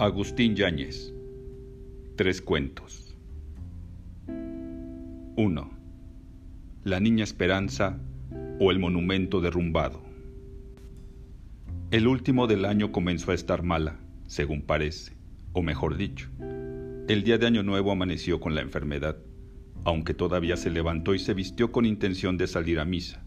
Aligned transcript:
Agustín 0.00 0.54
Yáñez. 0.54 1.12
Tres 2.14 2.40
cuentos. 2.40 3.16
1. 4.28 5.70
La 6.84 7.00
Niña 7.00 7.24
Esperanza 7.24 7.98
o 8.60 8.70
el 8.70 8.78
Monumento 8.78 9.40
Derrumbado. 9.40 10.00
El 11.90 12.06
último 12.06 12.46
del 12.46 12.64
año 12.64 12.92
comenzó 12.92 13.32
a 13.32 13.34
estar 13.34 13.64
mala, 13.64 13.98
según 14.28 14.62
parece, 14.62 15.16
o 15.52 15.62
mejor 15.62 15.96
dicho. 15.96 16.28
El 17.08 17.24
día 17.24 17.38
de 17.38 17.48
Año 17.48 17.64
Nuevo 17.64 17.90
amaneció 17.90 18.38
con 18.38 18.54
la 18.54 18.60
enfermedad, 18.60 19.16
aunque 19.82 20.14
todavía 20.14 20.56
se 20.56 20.70
levantó 20.70 21.12
y 21.12 21.18
se 21.18 21.34
vistió 21.34 21.72
con 21.72 21.84
intención 21.84 22.38
de 22.38 22.46
salir 22.46 22.78
a 22.78 22.84
misa, 22.84 23.24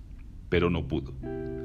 pero 0.48 0.70
no 0.70 0.88
pudo, 0.88 1.14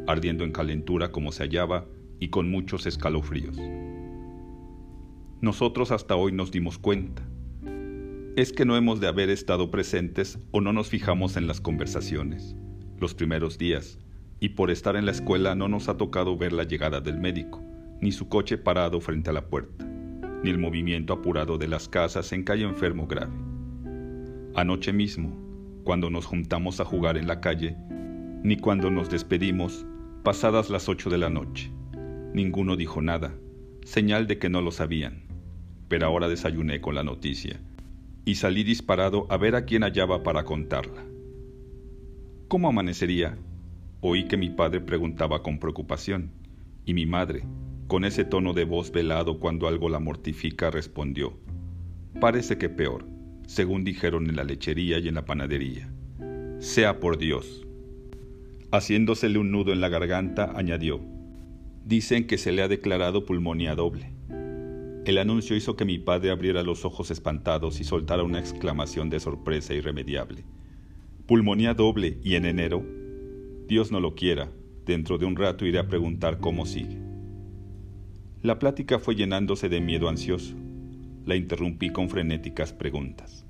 ardiendo 0.09 0.43
en 0.43 0.51
calentura 0.51 1.13
como 1.13 1.31
se 1.31 1.45
hallaba 1.45 1.87
y 2.19 2.31
con 2.31 2.51
muchos 2.51 2.87
escalofríos. 2.87 3.57
Nosotros 5.47 5.93
hasta 5.93 6.17
hoy 6.17 6.33
nos 6.33 6.51
dimos 6.51 6.77
cuenta. 6.77 7.23
Es 8.35 8.53
que 8.53 8.65
no 8.65 8.77
hemos 8.77 8.99
de 8.99 9.07
haber 9.07 9.31
estado 9.31 9.71
presentes 9.71 10.41
o 10.51 10.61
no 10.61 10.73
nos 10.73 10.89
fijamos 10.89 11.37
en 11.37 11.47
las 11.47 11.61
conversaciones, 11.61 12.57
los 12.99 13.15
primeros 13.15 13.57
días, 13.57 14.01
y 14.41 14.49
por 14.49 14.73
estar 14.73 14.97
en 14.97 15.07
la 15.07 15.13
escuela 15.13 15.55
no 15.55 15.69
nos 15.69 15.89
ha 15.89 15.97
tocado 15.97 16.37
ver 16.37 16.53
la 16.53 16.65
llegada 16.65 17.01
del 17.01 17.21
médico, 17.21 17.63
ni 18.01 18.11
su 18.11 18.29
coche 18.29 18.59
parado 18.59 19.01
frente 19.01 19.31
a 19.31 19.33
la 19.33 19.47
puerta, 19.47 19.87
ni 20.43 20.51
el 20.51 20.59
movimiento 20.59 21.13
apurado 21.13 21.59
de 21.59 21.69
las 21.69 21.89
casas 21.89 22.33
en 22.33 22.43
calle 22.43 22.65
enfermo 22.65 23.07
grave. 23.07 23.39
Anoche 24.57 24.93
mismo, 24.93 25.31
cuando 25.85 26.11
nos 26.11 26.27
juntamos 26.27 26.81
a 26.81 26.85
jugar 26.85 27.17
en 27.17 27.29
la 27.29 27.41
calle, 27.41 27.77
ni 28.43 28.57
cuando 28.57 28.91
nos 28.91 29.11
despedimos, 29.11 29.87
pasadas 30.25 30.71
las 30.71 30.89
ocho 30.89 31.09
de 31.09 31.19
la 31.19 31.31
noche. 31.31 31.71
Ninguno 32.35 32.75
dijo 32.75 33.01
nada, 33.01 33.33
señal 33.85 34.27
de 34.27 34.39
que 34.39 34.49
no 34.49 34.61
lo 34.61 34.73
sabían 34.73 35.26
pero 35.89 36.07
ahora 36.07 36.29
desayuné 36.29 36.81
con 36.81 36.95
la 36.95 37.05
noticia 37.05 37.61
y 38.27 38.35
salí 38.35 38.65
disparado 38.65 39.27
a 39.31 39.37
ver 39.37 39.55
a 39.55 39.65
quién 39.65 39.83
hallaba 39.83 40.23
para 40.25 40.45
contarla. 40.45 41.05
¿Cómo 42.49 42.69
amanecería? 42.69 43.39
Oí 44.01 44.27
que 44.27 44.37
mi 44.37 44.51
padre 44.51 44.81
preguntaba 44.81 45.43
con 45.43 45.59
preocupación, 45.59 46.33
y 46.85 46.93
mi 46.93 47.07
madre, 47.07 47.45
con 47.87 48.05
ese 48.05 48.25
tono 48.25 48.53
de 48.53 48.65
voz 48.65 48.91
velado 48.91 49.39
cuando 49.39 49.69
algo 49.69 49.89
la 49.89 50.01
mortifica, 50.01 50.71
respondió, 50.71 51.39
Parece 52.21 52.59
que 52.59 52.69
peor, 52.69 53.07
según 53.47 53.85
dijeron 53.85 54.29
en 54.29 54.37
la 54.37 54.45
lechería 54.45 54.99
y 54.99 55.07
en 55.07 55.15
la 55.15 55.25
panadería. 55.25 55.89
Sea 56.59 56.99
por 56.99 57.19
Dios. 57.19 57.65
Haciéndosele 58.73 59.39
un 59.39 59.53
nudo 59.53 59.73
en 59.73 59.81
la 59.81 59.89
garganta, 59.89 60.53
añadió, 60.57 61.01
Dicen 61.85 62.27
que 62.27 62.39
se 62.39 62.51
le 62.51 62.63
ha 62.63 62.69
declarado 62.69 63.25
pulmonía 63.25 63.77
doble. 63.77 64.16
El 65.07 65.19
anuncio 65.19 65.55
hizo 65.55 65.77
que 65.77 65.85
mi 65.85 66.01
padre 66.01 66.33
abriera 66.33 66.65
los 66.65 66.85
ojos 66.85 67.13
espantados 67.13 67.81
y 67.81 67.85
soltara 67.85 68.25
una 68.25 68.41
exclamación 68.41 69.09
de 69.09 69.21
sorpresa 69.21 69.73
irremediable. 69.73 70.45
Pulmonía 71.27 71.75
doble 71.75 72.19
y 72.25 72.35
en 72.35 72.45
enero. 72.45 72.85
Dios 73.69 73.93
no 73.93 74.01
lo 74.01 74.17
quiera. 74.17 74.51
Dentro 74.85 75.17
de 75.17 75.25
un 75.25 75.37
rato 75.37 75.65
iré 75.65 75.79
a 75.79 75.87
preguntar 75.87 76.41
cómo 76.41 76.67
sigue. 76.67 76.99
La 78.43 78.59
plática 78.59 78.99
fue 78.99 79.15
llenándose 79.15 79.69
de 79.69 79.81
miedo 79.81 80.09
ansioso. 80.09 80.57
La 81.25 81.37
interrumpí 81.37 81.91
con 81.91 82.11
frenéticas 82.11 82.73
preguntas. 82.73 83.47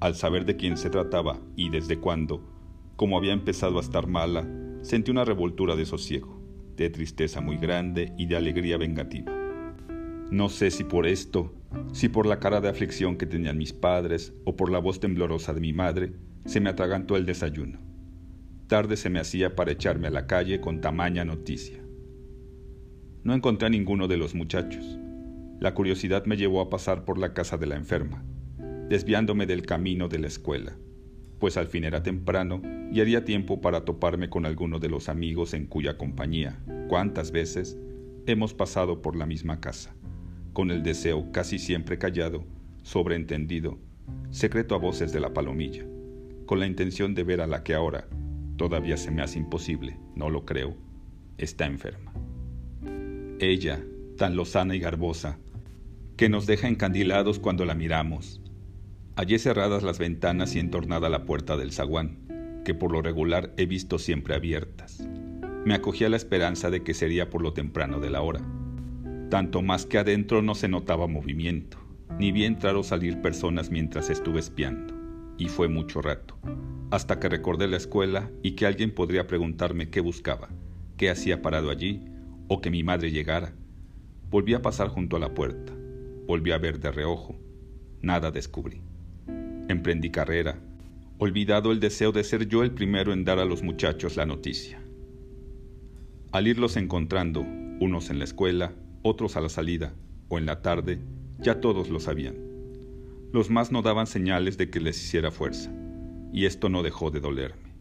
Al 0.00 0.16
saber 0.16 0.44
de 0.44 0.56
quién 0.56 0.76
se 0.76 0.90
trataba 0.90 1.38
y 1.54 1.68
desde 1.70 2.00
cuándo, 2.00 2.42
como 2.96 3.16
había 3.16 3.32
empezado 3.32 3.78
a 3.78 3.82
estar 3.82 4.08
mala, 4.08 4.48
sentí 4.82 5.12
una 5.12 5.24
revoltura 5.24 5.76
de 5.76 5.86
sosiego, 5.86 6.42
de 6.76 6.90
tristeza 6.90 7.40
muy 7.40 7.56
grande 7.56 8.12
y 8.18 8.26
de 8.26 8.34
alegría 8.34 8.78
vengativa. 8.78 9.41
No 10.32 10.48
sé 10.48 10.70
si 10.70 10.82
por 10.82 11.06
esto, 11.06 11.52
si 11.92 12.08
por 12.08 12.24
la 12.24 12.38
cara 12.38 12.62
de 12.62 12.70
aflicción 12.70 13.18
que 13.18 13.26
tenían 13.26 13.58
mis 13.58 13.74
padres 13.74 14.32
o 14.46 14.56
por 14.56 14.70
la 14.70 14.78
voz 14.78 14.98
temblorosa 14.98 15.52
de 15.52 15.60
mi 15.60 15.74
madre, 15.74 16.14
se 16.46 16.58
me 16.58 16.70
atragantó 16.70 17.18
el 17.18 17.26
desayuno. 17.26 17.78
Tarde 18.66 18.96
se 18.96 19.10
me 19.10 19.20
hacía 19.20 19.54
para 19.54 19.72
echarme 19.72 20.06
a 20.08 20.10
la 20.10 20.26
calle 20.26 20.58
con 20.58 20.80
tamaña 20.80 21.26
noticia. 21.26 21.84
No 23.22 23.34
encontré 23.34 23.66
a 23.66 23.68
ninguno 23.68 24.08
de 24.08 24.16
los 24.16 24.34
muchachos. 24.34 24.98
La 25.60 25.74
curiosidad 25.74 26.24
me 26.24 26.38
llevó 26.38 26.62
a 26.62 26.70
pasar 26.70 27.04
por 27.04 27.18
la 27.18 27.34
casa 27.34 27.58
de 27.58 27.66
la 27.66 27.76
enferma, 27.76 28.24
desviándome 28.88 29.44
del 29.44 29.66
camino 29.66 30.08
de 30.08 30.18
la 30.18 30.28
escuela, 30.28 30.78
pues 31.40 31.58
al 31.58 31.66
fin 31.66 31.84
era 31.84 32.02
temprano 32.02 32.62
y 32.90 33.02
haría 33.02 33.26
tiempo 33.26 33.60
para 33.60 33.84
toparme 33.84 34.30
con 34.30 34.46
alguno 34.46 34.78
de 34.78 34.88
los 34.88 35.10
amigos 35.10 35.52
en 35.52 35.66
cuya 35.66 35.98
compañía, 35.98 36.58
cuántas 36.88 37.32
veces, 37.32 37.76
hemos 38.24 38.54
pasado 38.54 39.02
por 39.02 39.14
la 39.14 39.26
misma 39.26 39.60
casa 39.60 39.94
con 40.52 40.70
el 40.70 40.82
deseo 40.82 41.32
casi 41.32 41.58
siempre 41.58 41.98
callado, 41.98 42.44
sobreentendido, 42.82 43.78
secreto 44.30 44.74
a 44.74 44.78
voces 44.78 45.12
de 45.12 45.20
la 45.20 45.32
palomilla, 45.32 45.84
con 46.46 46.60
la 46.60 46.66
intención 46.66 47.14
de 47.14 47.24
ver 47.24 47.40
a 47.40 47.46
la 47.46 47.62
que 47.62 47.74
ahora, 47.74 48.06
todavía 48.56 48.96
se 48.96 49.10
me 49.10 49.22
hace 49.22 49.38
imposible, 49.38 49.98
no 50.14 50.28
lo 50.28 50.44
creo, 50.44 50.76
está 51.38 51.66
enferma. 51.66 52.12
Ella, 53.38 53.82
tan 54.18 54.36
lozana 54.36 54.74
y 54.74 54.78
garbosa, 54.78 55.38
que 56.16 56.28
nos 56.28 56.46
deja 56.46 56.68
encandilados 56.68 57.38
cuando 57.38 57.64
la 57.64 57.74
miramos. 57.74 58.40
Hallé 59.16 59.38
cerradas 59.38 59.82
las 59.82 59.98
ventanas 59.98 60.54
y 60.54 60.58
entornada 60.58 61.08
la 61.08 61.24
puerta 61.24 61.56
del 61.56 61.72
zaguán, 61.72 62.62
que 62.64 62.74
por 62.74 62.92
lo 62.92 63.02
regular 63.02 63.52
he 63.56 63.66
visto 63.66 63.98
siempre 63.98 64.34
abiertas. 64.34 65.06
Me 65.64 65.74
acogí 65.74 66.04
a 66.04 66.08
la 66.08 66.16
esperanza 66.16 66.70
de 66.70 66.82
que 66.82 66.94
sería 66.94 67.30
por 67.30 67.42
lo 67.42 67.52
temprano 67.52 68.00
de 68.00 68.10
la 68.10 68.20
hora 68.20 68.42
tanto 69.32 69.62
más 69.62 69.86
que 69.86 69.96
adentro 69.96 70.42
no 70.42 70.54
se 70.54 70.68
notaba 70.68 71.06
movimiento, 71.06 71.78
ni 72.18 72.32
vi 72.32 72.44
entrar 72.44 72.76
o 72.76 72.82
salir 72.82 73.22
personas 73.22 73.70
mientras 73.70 74.10
estuve 74.10 74.40
espiando, 74.40 74.92
y 75.38 75.46
fue 75.46 75.68
mucho 75.68 76.02
rato, 76.02 76.36
hasta 76.90 77.18
que 77.18 77.30
recordé 77.30 77.66
la 77.66 77.78
escuela 77.78 78.30
y 78.42 78.50
que 78.56 78.66
alguien 78.66 78.94
podría 78.94 79.26
preguntarme 79.26 79.88
qué 79.88 80.00
buscaba, 80.00 80.50
qué 80.98 81.08
hacía 81.08 81.40
parado 81.40 81.70
allí, 81.70 82.04
o 82.48 82.60
que 82.60 82.70
mi 82.70 82.82
madre 82.82 83.10
llegara. 83.10 83.54
Volví 84.28 84.52
a 84.52 84.60
pasar 84.60 84.88
junto 84.88 85.16
a 85.16 85.20
la 85.20 85.32
puerta, 85.32 85.72
volví 86.26 86.52
a 86.52 86.58
ver 86.58 86.78
de 86.78 86.92
reojo, 86.92 87.34
nada 88.02 88.30
descubrí. 88.32 88.82
Emprendí 89.66 90.10
carrera, 90.10 90.60
olvidado 91.16 91.72
el 91.72 91.80
deseo 91.80 92.12
de 92.12 92.22
ser 92.22 92.48
yo 92.48 92.62
el 92.64 92.72
primero 92.72 93.14
en 93.14 93.24
dar 93.24 93.38
a 93.38 93.46
los 93.46 93.62
muchachos 93.62 94.14
la 94.18 94.26
noticia. 94.26 94.82
Al 96.32 96.48
irlos 96.48 96.76
encontrando, 96.76 97.40
unos 97.80 98.10
en 98.10 98.18
la 98.18 98.24
escuela, 98.24 98.74
otros 99.02 99.36
a 99.36 99.40
la 99.40 99.48
salida 99.48 99.94
o 100.28 100.38
en 100.38 100.46
la 100.46 100.62
tarde, 100.62 100.98
ya 101.38 101.60
todos 101.60 101.90
lo 101.90 102.00
sabían. 102.00 102.36
Los 103.32 103.50
más 103.50 103.72
no 103.72 103.82
daban 103.82 104.06
señales 104.06 104.56
de 104.56 104.70
que 104.70 104.80
les 104.80 105.02
hiciera 105.02 105.30
fuerza, 105.30 105.70
y 106.32 106.46
esto 106.46 106.68
no 106.68 106.82
dejó 106.82 107.10
de 107.10 107.20
dolerme. 107.20 107.72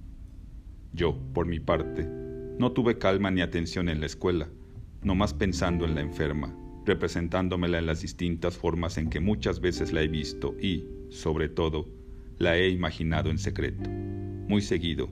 Yo, 0.94 1.18
por 1.34 1.46
mi 1.46 1.60
parte, 1.60 2.08
no 2.58 2.72
tuve 2.72 2.98
calma 2.98 3.32
ni 3.32 3.42
atención 3.42 3.88
en 3.88 4.00
la 4.00 4.06
escuela, 4.08 4.50
nomás 5.04 5.34
pensando 5.34 5.86
en 5.86 5.96
la 5.96 6.02
enferma, 6.02 6.56
representándomela 6.86 7.80
en 7.80 7.86
las 7.86 8.02
distintas 8.02 8.58
formas 8.58 8.98
en 8.98 9.10
que 9.10 9.20
muchas 9.20 9.62
veces 9.62 9.94
la 9.94 10.02
he 10.02 10.08
visto 10.08 10.56
y, 10.60 10.86
sobre 11.10 11.50
todo, 11.50 11.88
la 12.38 12.58
he 12.58 12.70
imaginado 12.70 13.30
en 13.30 13.38
secreto, 13.38 13.90
muy 13.90 14.62
seguido, 14.62 15.10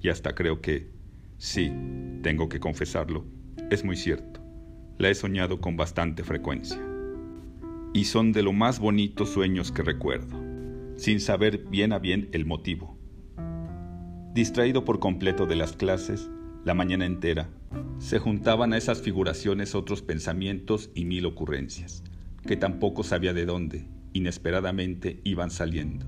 y 0.00 0.08
hasta 0.08 0.34
creo 0.34 0.60
que, 0.60 0.90
sí, 1.36 1.72
tengo 2.22 2.48
que 2.48 2.60
confesarlo, 2.60 3.24
es 3.70 3.84
muy 3.84 3.96
cierto 3.96 4.37
la 4.98 5.08
he 5.08 5.14
soñado 5.14 5.60
con 5.60 5.76
bastante 5.76 6.24
frecuencia. 6.24 6.78
Y 7.94 8.04
son 8.04 8.32
de 8.32 8.42
lo 8.42 8.52
más 8.52 8.80
bonitos 8.80 9.30
sueños 9.30 9.72
que 9.72 9.82
recuerdo, 9.82 10.36
sin 10.96 11.20
saber 11.20 11.64
bien 11.70 11.92
a 11.92 11.98
bien 11.98 12.28
el 12.32 12.44
motivo. 12.44 12.98
Distraído 14.34 14.84
por 14.84 14.98
completo 14.98 15.46
de 15.46 15.56
las 15.56 15.72
clases, 15.72 16.28
la 16.64 16.74
mañana 16.74 17.06
entera, 17.06 17.48
se 17.98 18.18
juntaban 18.18 18.72
a 18.72 18.76
esas 18.76 19.00
figuraciones 19.00 19.74
otros 19.74 20.02
pensamientos 20.02 20.90
y 20.94 21.04
mil 21.04 21.26
ocurrencias, 21.26 22.02
que 22.46 22.56
tampoco 22.56 23.04
sabía 23.04 23.32
de 23.32 23.46
dónde, 23.46 23.86
inesperadamente 24.12 25.20
iban 25.24 25.50
saliendo, 25.50 26.06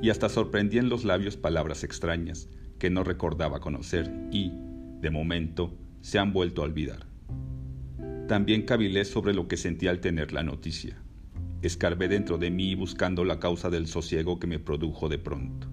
y 0.00 0.10
hasta 0.10 0.28
sorprendían 0.28 0.86
en 0.86 0.90
los 0.90 1.04
labios 1.04 1.36
palabras 1.36 1.82
extrañas 1.82 2.48
que 2.78 2.90
no 2.90 3.02
recordaba 3.02 3.60
conocer 3.60 4.12
y, 4.30 4.52
de 5.00 5.10
momento, 5.10 5.76
se 6.00 6.18
han 6.18 6.32
vuelto 6.32 6.62
a 6.62 6.66
olvidar. 6.66 7.07
También 8.28 8.62
cavilé 8.62 9.06
sobre 9.06 9.32
lo 9.32 9.48
que 9.48 9.56
sentía 9.56 9.88
al 9.88 10.00
tener 10.00 10.34
la 10.34 10.42
noticia. 10.42 10.98
Escarbé 11.62 12.08
dentro 12.08 12.36
de 12.36 12.50
mí 12.50 12.74
buscando 12.74 13.24
la 13.24 13.40
causa 13.40 13.70
del 13.70 13.86
sosiego 13.86 14.38
que 14.38 14.46
me 14.46 14.58
produjo 14.58 15.08
de 15.08 15.18
pronto, 15.18 15.66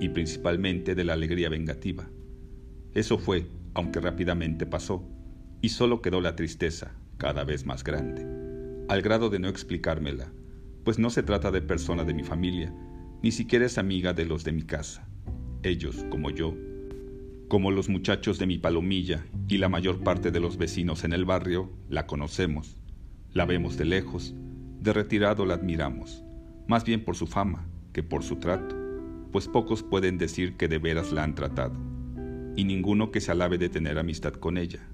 y 0.00 0.08
principalmente 0.08 0.94
de 0.94 1.04
la 1.04 1.12
alegría 1.12 1.50
vengativa. 1.50 2.08
Eso 2.94 3.18
fue, 3.18 3.46
aunque 3.74 4.00
rápidamente 4.00 4.64
pasó, 4.64 5.06
y 5.60 5.68
solo 5.68 6.00
quedó 6.00 6.22
la 6.22 6.36
tristeza, 6.36 6.96
cada 7.18 7.44
vez 7.44 7.66
más 7.66 7.84
grande, 7.84 8.26
al 8.88 9.02
grado 9.02 9.28
de 9.28 9.38
no 9.38 9.48
explicármela, 9.48 10.32
pues 10.84 10.98
no 10.98 11.10
se 11.10 11.22
trata 11.22 11.50
de 11.50 11.60
persona 11.60 12.04
de 12.04 12.14
mi 12.14 12.24
familia, 12.24 12.74
ni 13.22 13.30
siquiera 13.30 13.66
es 13.66 13.76
amiga 13.76 14.14
de 14.14 14.24
los 14.24 14.42
de 14.42 14.52
mi 14.52 14.62
casa. 14.62 15.06
Ellos, 15.62 16.06
como 16.08 16.30
yo, 16.30 16.56
como 17.50 17.72
los 17.72 17.88
muchachos 17.88 18.38
de 18.38 18.46
mi 18.46 18.58
palomilla 18.58 19.26
y 19.48 19.58
la 19.58 19.68
mayor 19.68 20.04
parte 20.04 20.30
de 20.30 20.38
los 20.38 20.56
vecinos 20.56 21.02
en 21.02 21.12
el 21.12 21.24
barrio, 21.24 21.68
la 21.88 22.06
conocemos, 22.06 22.76
La 23.34 23.44
vemos 23.44 23.76
de 23.76 23.84
lejos, 23.84 24.36
de 24.80 24.92
retirado 24.92 25.44
la 25.44 25.54
admiramos, 25.54 26.22
más 26.68 26.84
bien 26.84 27.04
por 27.04 27.16
su 27.16 27.26
fama 27.26 27.66
que 27.92 28.04
por 28.04 28.22
su 28.22 28.36
trato, 28.36 28.76
pues 29.32 29.48
pocos 29.48 29.82
pueden 29.82 30.16
decir 30.16 30.56
que 30.56 30.68
de 30.68 30.78
veras 30.78 31.10
la 31.10 31.24
han 31.24 31.34
tratado, 31.34 31.74
y 32.54 32.62
ninguno 32.62 33.10
que 33.10 33.20
se 33.20 33.32
alabe 33.32 33.58
de 33.58 33.68
tener 33.68 33.98
amistad 33.98 34.34
con 34.34 34.56
ella. 34.56 34.88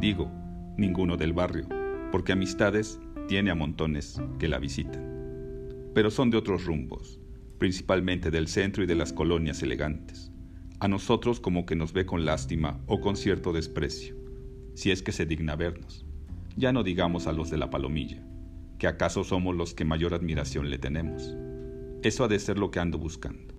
Digo, 0.00 0.28
ninguno 0.76 1.16
del 1.16 1.32
barrio, 1.32 1.68
porque 2.10 2.32
amistades 2.32 2.98
tiene 3.28 3.52
a 3.52 3.54
montones 3.54 4.20
que 4.40 4.48
la 4.48 4.58
visitan. 4.58 5.92
Pero 5.94 6.10
son 6.10 6.30
de 6.30 6.38
otros 6.38 6.64
rumbos, 6.64 7.20
principalmente 7.58 8.32
del 8.32 8.48
centro 8.48 8.82
y 8.82 8.86
de 8.86 8.96
las 8.96 9.12
colonias 9.12 9.62
elegantes. 9.62 10.32
A 10.82 10.88
nosotros 10.88 11.40
como 11.40 11.66
que 11.66 11.76
nos 11.76 11.92
ve 11.92 12.06
con 12.06 12.24
lástima 12.24 12.80
o 12.86 13.02
con 13.02 13.14
cierto 13.14 13.52
desprecio, 13.52 14.16
si 14.74 14.90
es 14.90 15.02
que 15.02 15.12
se 15.12 15.26
digna 15.26 15.54
vernos. 15.54 16.06
Ya 16.56 16.72
no 16.72 16.82
digamos 16.82 17.26
a 17.26 17.32
los 17.32 17.50
de 17.50 17.58
la 17.58 17.68
palomilla, 17.68 18.24
que 18.78 18.86
acaso 18.86 19.22
somos 19.22 19.54
los 19.54 19.74
que 19.74 19.84
mayor 19.84 20.14
admiración 20.14 20.70
le 20.70 20.78
tenemos. 20.78 21.36
Eso 22.02 22.24
ha 22.24 22.28
de 22.28 22.38
ser 22.38 22.58
lo 22.58 22.70
que 22.70 22.80
ando 22.80 22.96
buscando, 22.96 23.52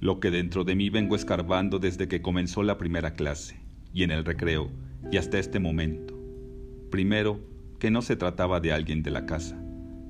lo 0.00 0.18
que 0.18 0.30
dentro 0.30 0.64
de 0.64 0.74
mí 0.74 0.88
vengo 0.88 1.14
escarbando 1.14 1.78
desde 1.78 2.08
que 2.08 2.22
comenzó 2.22 2.62
la 2.62 2.78
primera 2.78 3.12
clase, 3.12 3.60
y 3.92 4.02
en 4.04 4.10
el 4.10 4.24
recreo, 4.24 4.70
y 5.10 5.18
hasta 5.18 5.38
este 5.38 5.60
momento. 5.60 6.18
Primero, 6.90 7.38
que 7.78 7.90
no 7.90 8.00
se 8.00 8.16
trataba 8.16 8.60
de 8.60 8.72
alguien 8.72 9.02
de 9.02 9.10
la 9.10 9.26
casa, 9.26 9.62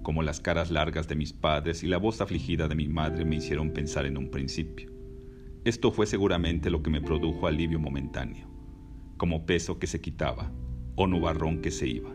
como 0.05 0.23
las 0.23 0.39
caras 0.39 0.71
largas 0.71 1.09
de 1.09 1.17
mis 1.17 1.33
padres 1.33 1.83
y 1.83 1.89
la 1.89 1.99
voz 1.99 2.21
afligida 2.21 2.69
de 2.69 2.77
mi 2.77 2.87
madre 2.87 3.25
me 3.25 3.37
hicieron 3.37 3.73
pensar 3.73 4.07
en 4.07 4.17
un 4.17 4.31
principio. 4.31 4.93
Esto 5.65 5.93
fue 5.93 6.07
seguramente 6.07 6.71
lo 6.71 6.83
que 6.83 6.91
me 6.91 7.01
produjo 7.01 7.47
alivio 7.47 7.79
momentáneo, 7.79 8.49
como 9.17 9.47
peso 9.47 9.79
que 9.79 9.87
se 9.87 10.01
quitaba 10.01 10.53
o 10.97 11.07
nubarrón 11.07 11.61
que 11.61 11.71
se 11.71 11.89
iba 11.89 12.13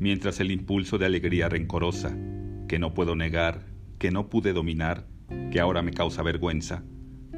mientras 0.00 0.40
el 0.40 0.50
impulso 0.50 0.96
de 0.98 1.06
alegría 1.06 1.48
rencorosa, 1.48 2.16
que 2.66 2.78
no 2.78 2.94
puedo 2.94 3.14
negar, 3.14 3.66
que 3.98 4.10
no 4.10 4.30
pude 4.30 4.54
dominar, 4.54 5.06
que 5.52 5.60
ahora 5.60 5.82
me 5.82 5.92
causa 5.92 6.22
vergüenza, 6.22 6.82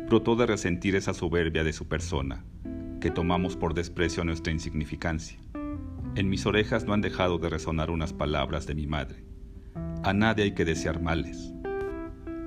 brotó 0.06 0.36
de 0.36 0.46
resentir 0.46 0.94
esa 0.94 1.12
soberbia 1.12 1.64
de 1.64 1.72
su 1.72 1.88
persona, 1.88 2.44
que 3.00 3.10
tomamos 3.10 3.56
por 3.56 3.74
desprecio 3.74 4.22
a 4.22 4.24
nuestra 4.24 4.52
insignificancia. 4.52 5.38
En 6.14 6.28
mis 6.28 6.46
orejas 6.46 6.84
no 6.84 6.92
han 6.92 7.00
dejado 7.00 7.38
de 7.38 7.50
resonar 7.50 7.90
unas 7.90 8.12
palabras 8.12 8.64
de 8.66 8.76
mi 8.76 8.86
madre. 8.86 9.24
A 10.04 10.12
nadie 10.12 10.44
hay 10.44 10.54
que 10.54 10.64
desear 10.64 11.02
males. 11.02 11.52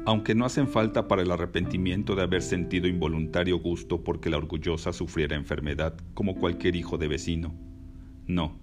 Aunque 0.06 0.36
no 0.36 0.46
hacen 0.46 0.68
falta 0.68 1.08
para 1.08 1.24
el 1.24 1.32
arrepentimiento 1.32 2.16
de 2.16 2.22
haber 2.22 2.44
sentido 2.44 2.88
involuntario 2.88 3.58
gusto 3.58 4.04
porque 4.04 4.30
la 4.30 4.38
orgullosa 4.38 4.94
sufriera 4.94 5.36
enfermedad 5.36 5.98
como 6.14 6.36
cualquier 6.36 6.76
hijo 6.76 7.00
de 7.00 7.08
vecino. 7.08 7.56
No, 8.28 8.60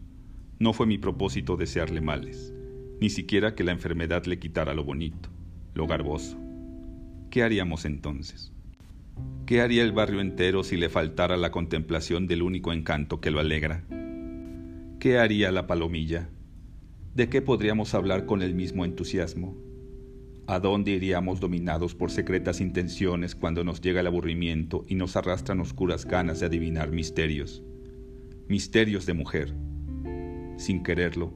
no 0.60 0.72
fue 0.72 0.86
mi 0.86 0.98
propósito 0.98 1.56
desearle 1.56 2.00
males, 2.00 2.54
ni 3.00 3.10
siquiera 3.10 3.56
que 3.56 3.64
la 3.64 3.72
enfermedad 3.72 4.24
le 4.26 4.38
quitara 4.38 4.72
lo 4.72 4.84
bonito, 4.84 5.30
lo 5.74 5.88
garboso. 5.88 6.38
¿Qué 7.28 7.42
haríamos 7.42 7.86
entonces? 7.86 8.52
¿Qué 9.44 9.60
haría 9.60 9.82
el 9.82 9.90
barrio 9.90 10.20
entero 10.20 10.62
si 10.62 10.76
le 10.76 10.88
faltara 10.88 11.36
la 11.36 11.50
contemplación 11.50 12.28
del 12.28 12.42
único 12.42 12.72
encanto 12.72 13.20
que 13.20 13.32
lo 13.32 13.40
alegra? 13.40 13.84
¿Qué 15.00 15.18
haría 15.18 15.50
la 15.50 15.66
palomilla? 15.66 16.30
¿De 17.16 17.28
qué 17.28 17.42
podríamos 17.42 17.94
hablar 17.94 18.26
con 18.26 18.42
el 18.42 18.54
mismo 18.54 18.84
entusiasmo? 18.84 19.71
¿A 20.46 20.58
dónde 20.58 20.90
iríamos 20.90 21.40
dominados 21.40 21.94
por 21.94 22.10
secretas 22.10 22.60
intenciones 22.60 23.34
cuando 23.34 23.64
nos 23.64 23.80
llega 23.80 24.00
el 24.00 24.06
aburrimiento 24.06 24.84
y 24.88 24.96
nos 24.96 25.16
arrastran 25.16 25.60
oscuras 25.60 26.04
ganas 26.04 26.40
de 26.40 26.46
adivinar 26.46 26.90
misterios? 26.90 27.62
Misterios 28.48 29.06
de 29.06 29.14
mujer 29.14 29.54
sin 30.62 30.82
quererlo, 30.82 31.34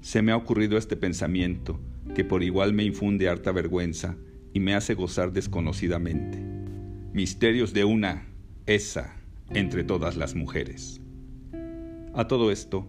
se 0.00 0.20
me 0.20 0.32
ha 0.32 0.36
ocurrido 0.36 0.76
este 0.78 0.96
pensamiento 0.96 1.80
que 2.14 2.24
por 2.24 2.42
igual 2.42 2.72
me 2.72 2.84
infunde 2.84 3.28
harta 3.28 3.52
vergüenza 3.52 4.16
y 4.52 4.60
me 4.60 4.74
hace 4.74 4.94
gozar 4.94 5.32
desconocidamente. 5.32 6.38
Misterios 7.12 7.72
de 7.72 7.84
una, 7.84 8.26
esa, 8.66 9.16
entre 9.50 9.84
todas 9.84 10.16
las 10.16 10.34
mujeres. 10.34 11.00
A 12.14 12.26
todo 12.26 12.50
esto, 12.50 12.86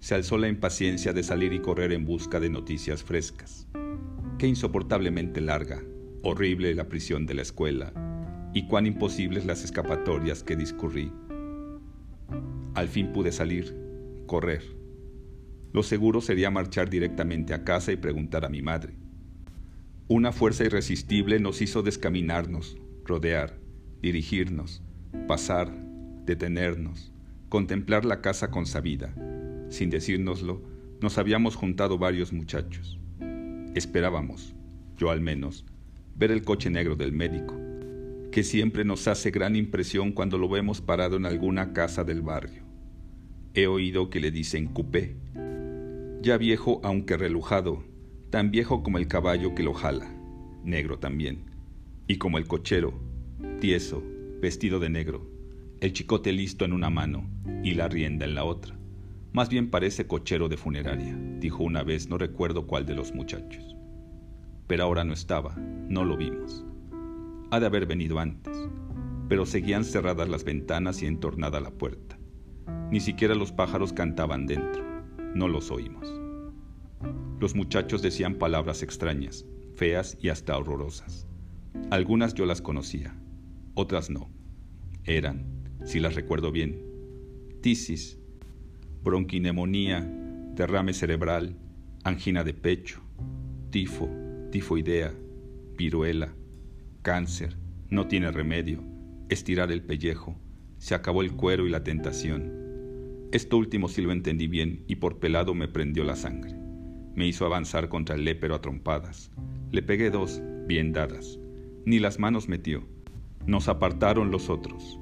se 0.00 0.14
alzó 0.14 0.38
la 0.38 0.48
impaciencia 0.48 1.12
de 1.12 1.22
salir 1.22 1.52
y 1.52 1.60
correr 1.60 1.92
en 1.92 2.06
busca 2.06 2.40
de 2.40 2.48
noticias 2.48 3.02
frescas. 3.02 3.68
Qué 4.40 4.48
insoportablemente 4.48 5.40
larga, 5.40 5.84
horrible 6.22 6.74
la 6.74 6.88
prisión 6.88 7.26
de 7.26 7.34
la 7.34 7.42
escuela, 7.42 7.92
y 8.54 8.66
cuán 8.66 8.86
imposibles 8.86 9.44
las 9.44 9.62
escapatorias 9.62 10.42
que 10.42 10.56
discurrí. 10.56 11.12
Al 12.74 12.88
fin 12.88 13.12
pude 13.12 13.30
salir, 13.30 13.76
correr 14.26 14.80
lo 15.72 15.82
seguro 15.82 16.20
sería 16.20 16.50
marchar 16.50 16.90
directamente 16.90 17.54
a 17.54 17.64
casa 17.64 17.92
y 17.92 17.96
preguntar 17.96 18.44
a 18.44 18.48
mi 18.48 18.60
madre. 18.60 18.94
Una 20.08 20.32
fuerza 20.32 20.64
irresistible 20.64 21.38
nos 21.38 21.62
hizo 21.62 21.82
descaminarnos, 21.82 22.76
rodear, 23.04 23.56
dirigirnos, 24.02 24.82
pasar, 25.28 25.72
detenernos, 26.24 27.12
contemplar 27.48 28.04
la 28.04 28.20
casa 28.20 28.50
consabida. 28.50 29.14
Sin 29.68 29.90
decírnoslo, 29.90 30.60
nos 31.00 31.18
habíamos 31.18 31.54
juntado 31.54 31.98
varios 31.98 32.32
muchachos. 32.32 32.98
Esperábamos, 33.74 34.54
yo 34.96 35.10
al 35.10 35.20
menos, 35.20 35.64
ver 36.16 36.32
el 36.32 36.42
coche 36.42 36.70
negro 36.70 36.96
del 36.96 37.12
médico, 37.12 37.56
que 38.32 38.42
siempre 38.42 38.84
nos 38.84 39.06
hace 39.06 39.30
gran 39.30 39.54
impresión 39.54 40.10
cuando 40.10 40.38
lo 40.38 40.48
vemos 40.48 40.80
parado 40.80 41.16
en 41.16 41.24
alguna 41.24 41.72
casa 41.72 42.02
del 42.02 42.20
barrio. 42.20 42.64
He 43.54 43.68
oído 43.68 44.10
que 44.10 44.18
le 44.18 44.32
dicen 44.32 44.66
coupé, 44.66 45.16
ya 46.20 46.36
viejo 46.36 46.80
aunque 46.82 47.16
relujado, 47.16 47.84
tan 48.30 48.50
viejo 48.50 48.82
como 48.82 48.98
el 48.98 49.06
caballo 49.06 49.54
que 49.54 49.62
lo 49.62 49.72
jala, 49.72 50.12
negro 50.64 50.98
también, 50.98 51.44
y 52.08 52.16
como 52.16 52.38
el 52.38 52.48
cochero, 52.48 53.00
tieso, 53.60 54.02
vestido 54.40 54.80
de 54.80 54.90
negro, 54.90 55.30
el 55.80 55.92
chicote 55.92 56.32
listo 56.32 56.64
en 56.64 56.72
una 56.72 56.90
mano 56.90 57.24
y 57.62 57.74
la 57.74 57.86
rienda 57.86 58.26
en 58.26 58.34
la 58.34 58.42
otra. 58.42 58.79
Más 59.32 59.48
bien 59.48 59.70
parece 59.70 60.06
cochero 60.06 60.48
de 60.48 60.56
funeraria, 60.56 61.16
dijo 61.38 61.62
una 61.62 61.82
vez, 61.82 62.08
no 62.08 62.18
recuerdo 62.18 62.66
cuál 62.66 62.86
de 62.86 62.94
los 62.94 63.14
muchachos. 63.14 63.76
Pero 64.66 64.84
ahora 64.84 65.04
no 65.04 65.12
estaba, 65.12 65.54
no 65.56 66.04
lo 66.04 66.16
vimos. 66.16 66.64
Ha 67.50 67.60
de 67.60 67.66
haber 67.66 67.86
venido 67.86 68.18
antes, 68.18 68.56
pero 69.28 69.46
seguían 69.46 69.84
cerradas 69.84 70.28
las 70.28 70.44
ventanas 70.44 71.02
y 71.02 71.06
entornada 71.06 71.60
la 71.60 71.70
puerta. 71.70 72.18
Ni 72.90 73.00
siquiera 73.00 73.34
los 73.34 73.52
pájaros 73.52 73.92
cantaban 73.92 74.46
dentro 74.46 74.90
no 75.34 75.48
los 75.48 75.70
oímos. 75.70 76.20
Los 77.38 77.54
muchachos 77.54 78.02
decían 78.02 78.34
palabras 78.34 78.82
extrañas, 78.82 79.46
feas 79.74 80.16
y 80.20 80.28
hasta 80.28 80.56
horrorosas. 80.56 81.26
Algunas 81.90 82.34
yo 82.34 82.46
las 82.46 82.60
conocía, 82.60 83.16
otras 83.74 84.10
no. 84.10 84.30
Eran, 85.04 85.46
si 85.84 86.00
las 86.00 86.14
recuerdo 86.14 86.52
bien, 86.52 86.84
tisis, 87.62 88.18
bronquinemonía, 89.02 90.00
derrame 90.54 90.92
cerebral, 90.92 91.56
angina 92.04 92.44
de 92.44 92.54
pecho, 92.54 93.00
tifo, 93.70 94.08
tifoidea, 94.50 95.12
viruela, 95.76 96.34
cáncer, 97.02 97.56
no 97.88 98.06
tiene 98.06 98.30
remedio, 98.30 98.82
estirar 99.28 99.72
el 99.72 99.82
pellejo, 99.82 100.36
se 100.78 100.94
acabó 100.94 101.22
el 101.22 101.32
cuero 101.32 101.66
y 101.66 101.70
la 101.70 101.84
tentación, 101.84 102.60
esto 103.32 103.58
último 103.58 103.86
sí 103.86 104.02
lo 104.02 104.10
entendí 104.10 104.48
bien 104.48 104.82
y 104.88 104.96
por 104.96 105.20
pelado 105.20 105.54
me 105.54 105.68
prendió 105.68 106.02
la 106.02 106.16
sangre. 106.16 106.56
Me 107.14 107.28
hizo 107.28 107.46
avanzar 107.46 107.88
contra 107.88 108.16
el 108.16 108.24
lépero 108.24 108.56
a 108.56 108.60
trompadas. 108.60 109.30
Le 109.70 109.82
pegué 109.82 110.10
dos, 110.10 110.42
bien 110.66 110.92
dadas. 110.92 111.38
Ni 111.86 112.00
las 112.00 112.18
manos 112.18 112.48
metió. 112.48 112.88
Nos 113.46 113.68
apartaron 113.68 114.32
los 114.32 114.50
otros. 114.50 114.98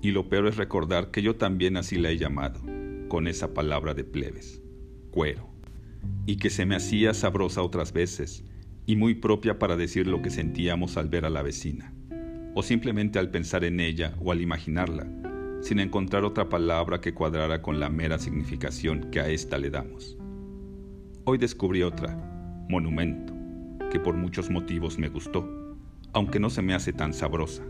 Y 0.00 0.12
lo 0.12 0.28
peor 0.28 0.46
es 0.46 0.56
recordar 0.56 1.10
que 1.10 1.22
yo 1.22 1.34
también 1.34 1.76
así 1.76 1.98
la 1.98 2.10
he 2.10 2.18
llamado, 2.18 2.60
con 3.12 3.28
esa 3.28 3.52
palabra 3.52 3.92
de 3.92 4.04
plebes, 4.04 4.62
cuero. 5.10 5.50
Y 6.24 6.36
que 6.36 6.48
se 6.48 6.64
me 6.64 6.76
hacía 6.76 7.12
sabrosa 7.12 7.60
otras 7.62 7.92
veces, 7.92 8.42
y 8.86 8.96
muy 8.96 9.16
propia 9.16 9.58
para 9.58 9.76
decir 9.76 10.06
lo 10.06 10.22
que 10.22 10.30
sentíamos 10.30 10.96
al 10.96 11.10
ver 11.10 11.26
a 11.26 11.28
la 11.28 11.42
vecina, 11.42 11.92
o 12.54 12.62
simplemente 12.62 13.18
al 13.18 13.30
pensar 13.30 13.64
en 13.64 13.80
ella 13.80 14.14
o 14.18 14.32
al 14.32 14.40
imaginarla, 14.40 15.06
sin 15.60 15.80
encontrar 15.80 16.24
otra 16.24 16.48
palabra 16.48 17.02
que 17.02 17.12
cuadrara 17.12 17.60
con 17.60 17.80
la 17.80 17.90
mera 17.90 18.18
significación 18.18 19.10
que 19.10 19.20
a 19.20 19.28
ésta 19.28 19.58
le 19.58 19.68
damos. 19.68 20.16
Hoy 21.24 21.36
descubrí 21.36 21.82
otra, 21.82 22.16
monumento, 22.70 23.34
que 23.90 24.00
por 24.00 24.16
muchos 24.16 24.48
motivos 24.48 24.98
me 24.98 25.10
gustó, 25.10 25.76
aunque 26.14 26.40
no 26.40 26.48
se 26.48 26.62
me 26.62 26.72
hace 26.72 26.94
tan 26.94 27.12
sabrosa. 27.12 27.62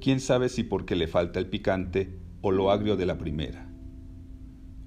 Quién 0.00 0.18
sabe 0.18 0.48
si 0.48 0.64
porque 0.64 0.96
le 0.96 1.06
falta 1.06 1.38
el 1.38 1.46
picante 1.46 2.18
o 2.40 2.50
lo 2.50 2.72
agrio 2.72 2.96
de 2.96 3.06
la 3.06 3.16
primera. 3.16 3.75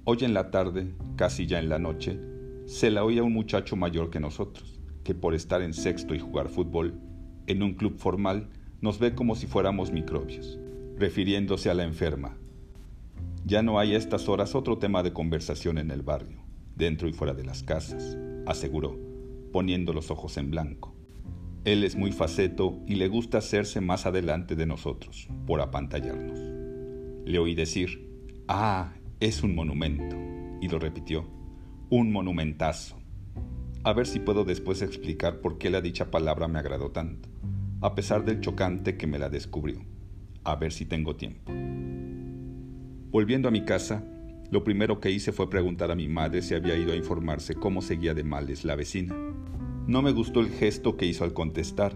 Hoy 0.04 0.18
en 0.22 0.34
la 0.34 0.50
tarde, 0.50 0.94
casi 1.16 1.46
ya 1.46 1.58
en 1.58 1.68
la 1.68 1.78
noche, 1.78 2.18
se 2.66 2.90
la 2.90 3.04
oía 3.04 3.22
un 3.22 3.32
muchacho 3.32 3.76
mayor 3.76 4.10
que 4.10 4.20
nosotros, 4.20 4.80
que 5.04 5.14
por 5.14 5.34
estar 5.34 5.62
en 5.62 5.74
sexto 5.74 6.14
y 6.14 6.18
jugar 6.18 6.48
fútbol, 6.48 7.00
en 7.46 7.62
un 7.62 7.74
club 7.74 7.98
formal, 7.98 8.48
nos 8.80 8.98
ve 8.98 9.14
como 9.14 9.34
si 9.34 9.46
fuéramos 9.46 9.92
microbios 9.92 10.58
refiriéndose 11.00 11.70
a 11.70 11.74
la 11.74 11.84
enferma. 11.84 12.36
Ya 13.46 13.62
no 13.62 13.78
hay 13.78 13.94
a 13.94 13.96
estas 13.96 14.28
horas 14.28 14.54
otro 14.54 14.76
tema 14.76 15.02
de 15.02 15.14
conversación 15.14 15.78
en 15.78 15.90
el 15.90 16.02
barrio, 16.02 16.38
dentro 16.76 17.08
y 17.08 17.12
fuera 17.14 17.32
de 17.32 17.42
las 17.42 17.62
casas, 17.62 18.18
aseguró, 18.46 18.98
poniendo 19.50 19.94
los 19.94 20.10
ojos 20.10 20.36
en 20.36 20.50
blanco. 20.50 20.94
Él 21.64 21.84
es 21.84 21.96
muy 21.96 22.12
faceto 22.12 22.78
y 22.86 22.96
le 22.96 23.08
gusta 23.08 23.38
hacerse 23.38 23.80
más 23.80 24.04
adelante 24.04 24.56
de 24.56 24.66
nosotros, 24.66 25.28
por 25.46 25.62
apantallarnos. 25.62 26.38
Le 27.24 27.38
oí 27.38 27.54
decir, 27.54 28.06
ah, 28.46 28.92
es 29.20 29.42
un 29.42 29.54
monumento, 29.54 30.16
y 30.62 30.68
lo 30.68 30.78
repitió, 30.78 31.28
un 31.90 32.10
monumentazo. 32.10 32.96
A 33.84 33.92
ver 33.92 34.06
si 34.06 34.18
puedo 34.18 34.44
después 34.44 34.80
explicar 34.80 35.42
por 35.42 35.58
qué 35.58 35.68
la 35.68 35.82
dicha 35.82 36.10
palabra 36.10 36.48
me 36.48 36.58
agradó 36.58 36.90
tanto, 36.90 37.28
a 37.82 37.94
pesar 37.94 38.24
del 38.24 38.40
chocante 38.40 38.96
que 38.96 39.06
me 39.06 39.18
la 39.18 39.28
descubrió. 39.28 39.84
A 40.42 40.56
ver 40.56 40.72
si 40.72 40.86
tengo 40.86 41.16
tiempo. 41.16 41.52
Volviendo 43.10 43.48
a 43.48 43.50
mi 43.50 43.62
casa, 43.66 44.02
lo 44.50 44.64
primero 44.64 45.00
que 45.00 45.10
hice 45.10 45.32
fue 45.32 45.50
preguntar 45.50 45.90
a 45.90 45.96
mi 45.96 46.08
madre 46.08 46.40
si 46.40 46.54
había 46.54 46.78
ido 46.78 46.94
a 46.94 46.96
informarse 46.96 47.54
cómo 47.54 47.82
seguía 47.82 48.14
de 48.14 48.24
males 48.24 48.64
la 48.64 48.74
vecina. 48.74 49.14
No 49.86 50.00
me 50.00 50.12
gustó 50.12 50.40
el 50.40 50.48
gesto 50.48 50.96
que 50.96 51.04
hizo 51.04 51.24
al 51.24 51.34
contestar, 51.34 51.94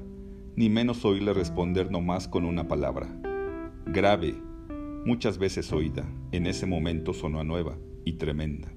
ni 0.57 0.69
menos 0.69 1.07
oírle 1.07 1.33
responder 1.33 1.91
nomás 1.91 2.29
con 2.29 2.45
una 2.45 2.69
palabra. 2.69 3.09
Grave, 3.87 4.35
muchas 5.07 5.39
veces 5.39 5.73
oída, 5.73 6.07
en 6.37 6.47
ese 6.47 6.67
momento 6.67 7.13
sonó 7.13 7.41
a 7.41 7.45
nueva 7.45 7.79
y 8.05 8.15
tremenda. 8.15 8.73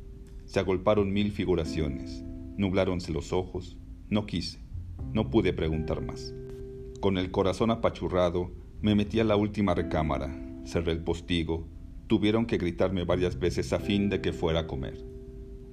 Se 0.45 0.59
agolparon 0.59 1.11
mil 1.11 1.31
figuraciones, 1.31 2.23
nubláronse 2.57 3.11
los 3.11 3.33
ojos, 3.33 3.77
no 4.09 4.25
quise, 4.25 4.59
no 5.13 5.29
pude 5.29 5.53
preguntar 5.53 6.01
más. 6.01 6.33
Con 6.99 7.17
el 7.17 7.31
corazón 7.31 7.71
apachurrado, 7.71 8.51
me 8.81 8.95
metí 8.95 9.19
a 9.19 9.23
la 9.23 9.35
última 9.35 9.73
recámara, 9.73 10.33
cerré 10.65 10.91
el 10.91 11.03
postigo, 11.03 11.67
tuvieron 12.07 12.45
que 12.45 12.57
gritarme 12.57 13.03
varias 13.03 13.39
veces 13.39 13.73
a 13.73 13.79
fin 13.79 14.09
de 14.09 14.21
que 14.21 14.33
fuera 14.33 14.61
a 14.61 14.67
comer. 14.67 15.03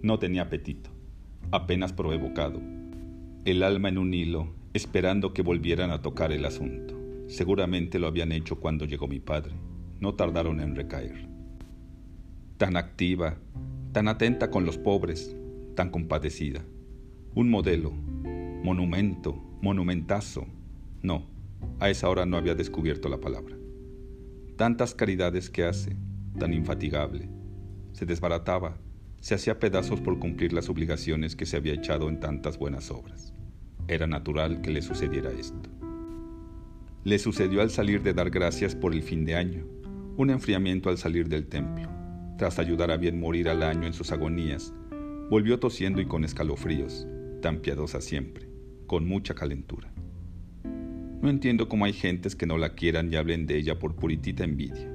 No 0.03 0.19
tenía 0.19 0.43
apetito, 0.43 0.91
apenas 1.51 1.93
probé 1.93 2.19
el 3.45 3.63
alma 3.63 3.91
en 3.91 3.99
un 3.99 4.15
hilo, 4.15 4.55
esperando 4.73 5.35
que 5.35 5.43
volvieran 5.43 5.91
a 5.91 6.01
tocar 6.01 6.33
el 6.33 6.47
asunto. 6.47 6.99
Seguramente 7.29 7.99
lo 7.99 8.07
habían 8.07 8.33
hecho 8.33 8.59
cuando 8.59 8.87
llegó 8.87 9.07
mi 9.07 9.21
padre. 9.21 9.55
No 10.01 10.15
tardaron 10.15 10.61
en 10.61 10.75
recaer. 10.75 11.34
Tan 12.57 12.77
activa, 12.77 13.37
tan 13.91 14.07
atenta 14.07 14.49
con 14.49 14.65
los 14.65 14.79
pobres, 14.79 15.35
tan 15.75 15.91
compadecida. 15.91 16.65
Un 17.35 17.51
modelo, 17.51 17.91
monumento, 18.63 19.35
monumentazo. 19.61 20.47
No, 21.03 21.27
a 21.81 21.91
esa 21.91 22.09
hora 22.09 22.27
no 22.27 22.37
había 22.37 22.55
descubierto 22.55 23.09
la 23.09 23.21
palabra. 23.21 23.57
Tantas 24.57 24.95
caridades 24.95 25.51
que 25.51 25.65
hace, 25.65 25.97
tan 26.39 26.55
infatigable. 26.55 27.29
Se 27.93 28.07
desbarataba, 28.07 28.79
se 29.21 29.35
hacía 29.35 29.59
pedazos 29.59 30.01
por 30.01 30.21
cumplir 30.21 30.53
las 30.53 30.69
obligaciones 30.69 31.35
que 31.35 31.47
se 31.47 31.57
había 31.57 31.75
echado 31.75 32.09
en 32.09 32.21
tantas 32.21 32.57
buenas 32.57 32.93
obras. 32.93 33.35
Era 33.89 34.07
natural 34.07 34.61
que 34.61 34.71
le 34.71 34.81
sucediera 34.81 35.33
esto. 35.33 35.71
Le 37.03 37.19
sucedió 37.19 37.63
al 37.63 37.71
salir 37.71 38.05
de 38.05 38.15
dar 38.15 38.31
gracias 38.31 38.77
por 38.77 38.95
el 38.95 39.03
fin 39.03 39.25
de 39.25 39.35
año, 39.35 39.67
un 40.17 40.31
enfriamiento 40.31 40.89
al 40.89 40.99
salir 40.99 41.29
del 41.29 41.49
templo. 41.49 42.04
Tras 42.37 42.59
ayudar 42.59 42.91
a 42.91 42.97
bien 42.97 43.21
morir 43.21 43.49
al 43.49 43.63
año 43.63 43.87
en 43.87 43.93
sus 43.93 44.11
agonías, 44.11 44.75
volvió 45.31 45.59
tosiendo 45.61 46.01
y 46.01 46.07
con 46.07 46.25
escalofríos, 46.25 47.07
tan 47.41 47.61
piadosa 47.61 48.01
siempre, 48.01 48.49
con 48.87 49.07
mucha 49.07 49.35
calentura. 49.35 49.93
No 51.23 51.31
entiendo 51.31 51.69
cómo 51.69 51.85
hay 51.85 51.93
gentes 51.93 52.37
que 52.37 52.47
no 52.47 52.59
la 52.59 52.75
quieran 52.75 53.13
y 53.13 53.17
hablen 53.17 53.47
de 53.47 53.57
ella 53.57 53.79
por 53.79 53.95
puritita 53.95 54.45
envidia. 54.45 54.91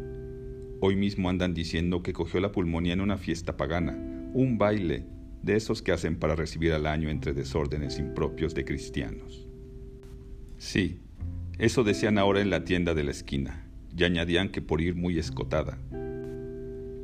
Hoy 0.81 0.95
mismo 0.95 1.29
andan 1.29 1.53
diciendo 1.53 2.03
que 2.03 2.13
cogió 2.13 2.39
la 2.39 2.51
pulmonía 2.51 2.93
en 2.93 3.01
una 3.01 3.17
fiesta 3.17 3.57
pagana, 3.57 3.93
un 4.33 4.57
baile 4.57 5.05
de 5.41 5.55
esos 5.55 5.81
que 5.81 5.91
hacen 5.91 6.17
para 6.17 6.35
recibir 6.35 6.73
al 6.73 6.85
año 6.85 7.09
entre 7.09 7.33
desórdenes 7.33 7.99
impropios 7.99 8.53
de 8.53 8.65
cristianos. 8.65 9.47
Sí, 10.57 10.99
eso 11.57 11.83
decían 11.83 12.17
ahora 12.17 12.41
en 12.41 12.49
la 12.49 12.63
tienda 12.63 12.93
de 12.93 13.03
la 13.03 13.11
esquina, 13.11 13.65
y 13.97 14.03
añadían 14.03 14.49
que 14.49 14.61
por 14.61 14.81
ir 14.81 14.95
muy 14.95 15.17
escotada. 15.17 15.79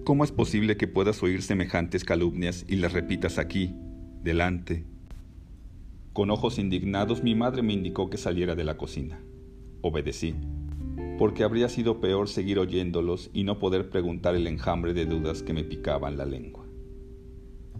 ¿Cómo 0.06 0.24
es 0.24 0.32
posible 0.32 0.78
que 0.78 0.88
puedas 0.88 1.24
oír 1.24 1.42
semejantes 1.42 2.04
calumnias 2.04 2.64
y 2.68 2.76
las 2.76 2.94
repitas 2.94 3.40
aquí, 3.40 3.74
delante? 4.22 4.86
Con 6.14 6.30
ojos 6.30 6.60
indignados 6.60 7.24
mi 7.24 7.34
madre 7.34 7.64
me 7.64 7.74
indicó 7.74 8.08
que 8.12 8.18
saliera 8.18 8.54
de 8.54 8.64
la 8.64 8.78
cocina. 8.78 9.20
Obedecí, 9.82 10.36
porque 11.18 11.44
habría 11.44 11.70
sido 11.70 12.02
peor 12.02 12.30
seguir 12.30 12.60
oyéndolos 12.60 13.32
y 13.34 13.46
no 13.46 13.58
poder 13.58 13.90
preguntar 13.90 14.36
el 14.36 14.46
enjambre 14.46 14.94
de 14.94 15.08
dudas 15.08 15.42
que 15.42 15.54
me 15.54 15.64
picaban 15.64 16.18
la 16.18 16.26
lengua. 16.26 16.68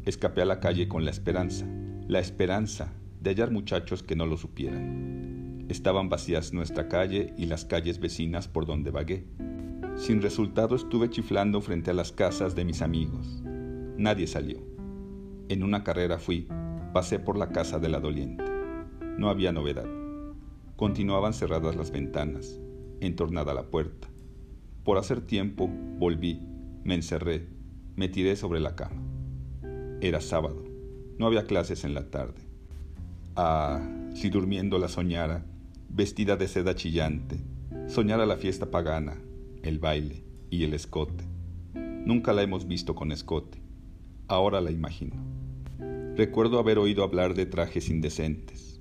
Escapé 0.04 0.42
a 0.42 0.46
la 0.46 0.60
calle 0.60 0.88
con 0.88 1.06
la 1.06 1.12
esperanza, 1.12 1.68
la 2.08 2.18
esperanza 2.18 2.92
de 3.22 3.30
hallar 3.30 3.52
muchachos 3.52 4.02
que 4.02 4.16
no 4.16 4.26
lo 4.26 4.38
supieran. 4.38 5.68
Estaban 5.70 6.10
vacías 6.10 6.54
nuestra 6.54 6.88
calle 6.88 7.36
y 7.38 7.46
las 7.46 7.66
calles 7.66 8.00
vecinas 8.00 8.48
por 8.48 8.66
donde 8.66 8.90
vagué. 8.90 9.28
Sin 9.96 10.22
resultado 10.22 10.76
estuve 10.76 11.10
chiflando 11.10 11.62
frente 11.62 11.92
a 11.92 11.94
las 11.94 12.12
casas 12.12 12.54
de 12.54 12.66
mis 12.66 12.82
amigos. 12.82 13.42
Nadie 13.98 14.28
salió. 14.28 14.60
En 15.48 15.64
una 15.64 15.86
carrera 15.86 16.20
fui, 16.20 16.50
pasé 16.94 17.18
por 17.18 17.38
la 17.38 17.50
casa 17.50 17.80
de 17.80 17.88
la 17.88 18.02
doliente. 18.02 18.44
No 19.18 19.30
había 19.30 19.54
novedad. 19.54 19.88
Continuaban 20.76 21.34
cerradas 21.34 21.78
las 21.78 21.92
ventanas, 21.92 22.60
entornada 23.00 23.54
la 23.54 23.64
puerta. 23.64 24.10
Por 24.84 24.98
hacer 24.98 25.22
tiempo, 25.22 25.70
volví, 25.98 26.42
me 26.84 26.96
encerré, 26.96 27.48
me 27.96 28.10
tiré 28.10 28.36
sobre 28.36 28.60
la 28.60 28.76
cama. 28.76 29.02
Era 30.02 30.20
sábado. 30.20 30.62
No 31.18 31.26
había 31.26 31.46
clases 31.46 31.86
en 31.86 31.94
la 31.94 32.12
tarde. 32.12 32.42
Ah, 33.38 33.82
si 34.14 34.30
durmiendo 34.30 34.78
la 34.78 34.90
soñara, 34.90 35.46
vestida 35.90 36.36
de 36.36 36.50
seda 36.50 36.76
chillante, 36.76 37.38
soñara 37.88 38.26
la 38.26 38.36
fiesta 38.36 38.70
pagana, 38.70 39.22
el 39.66 39.80
baile 39.80 40.24
y 40.50 40.64
el 40.64 40.74
escote. 40.74 41.24
Nunca 41.74 42.34
la 42.34 42.44
hemos 42.44 42.68
visto 42.68 42.94
con 42.94 43.12
escote. 43.12 43.58
Ahora 44.28 44.62
la 44.62 44.72
imagino. 44.72 45.16
Recuerdo 46.16 46.60
haber 46.60 46.78
oído 46.78 47.04
hablar 47.04 47.34
de 47.34 47.46
trajes 47.46 47.90
indecentes. 47.90 48.80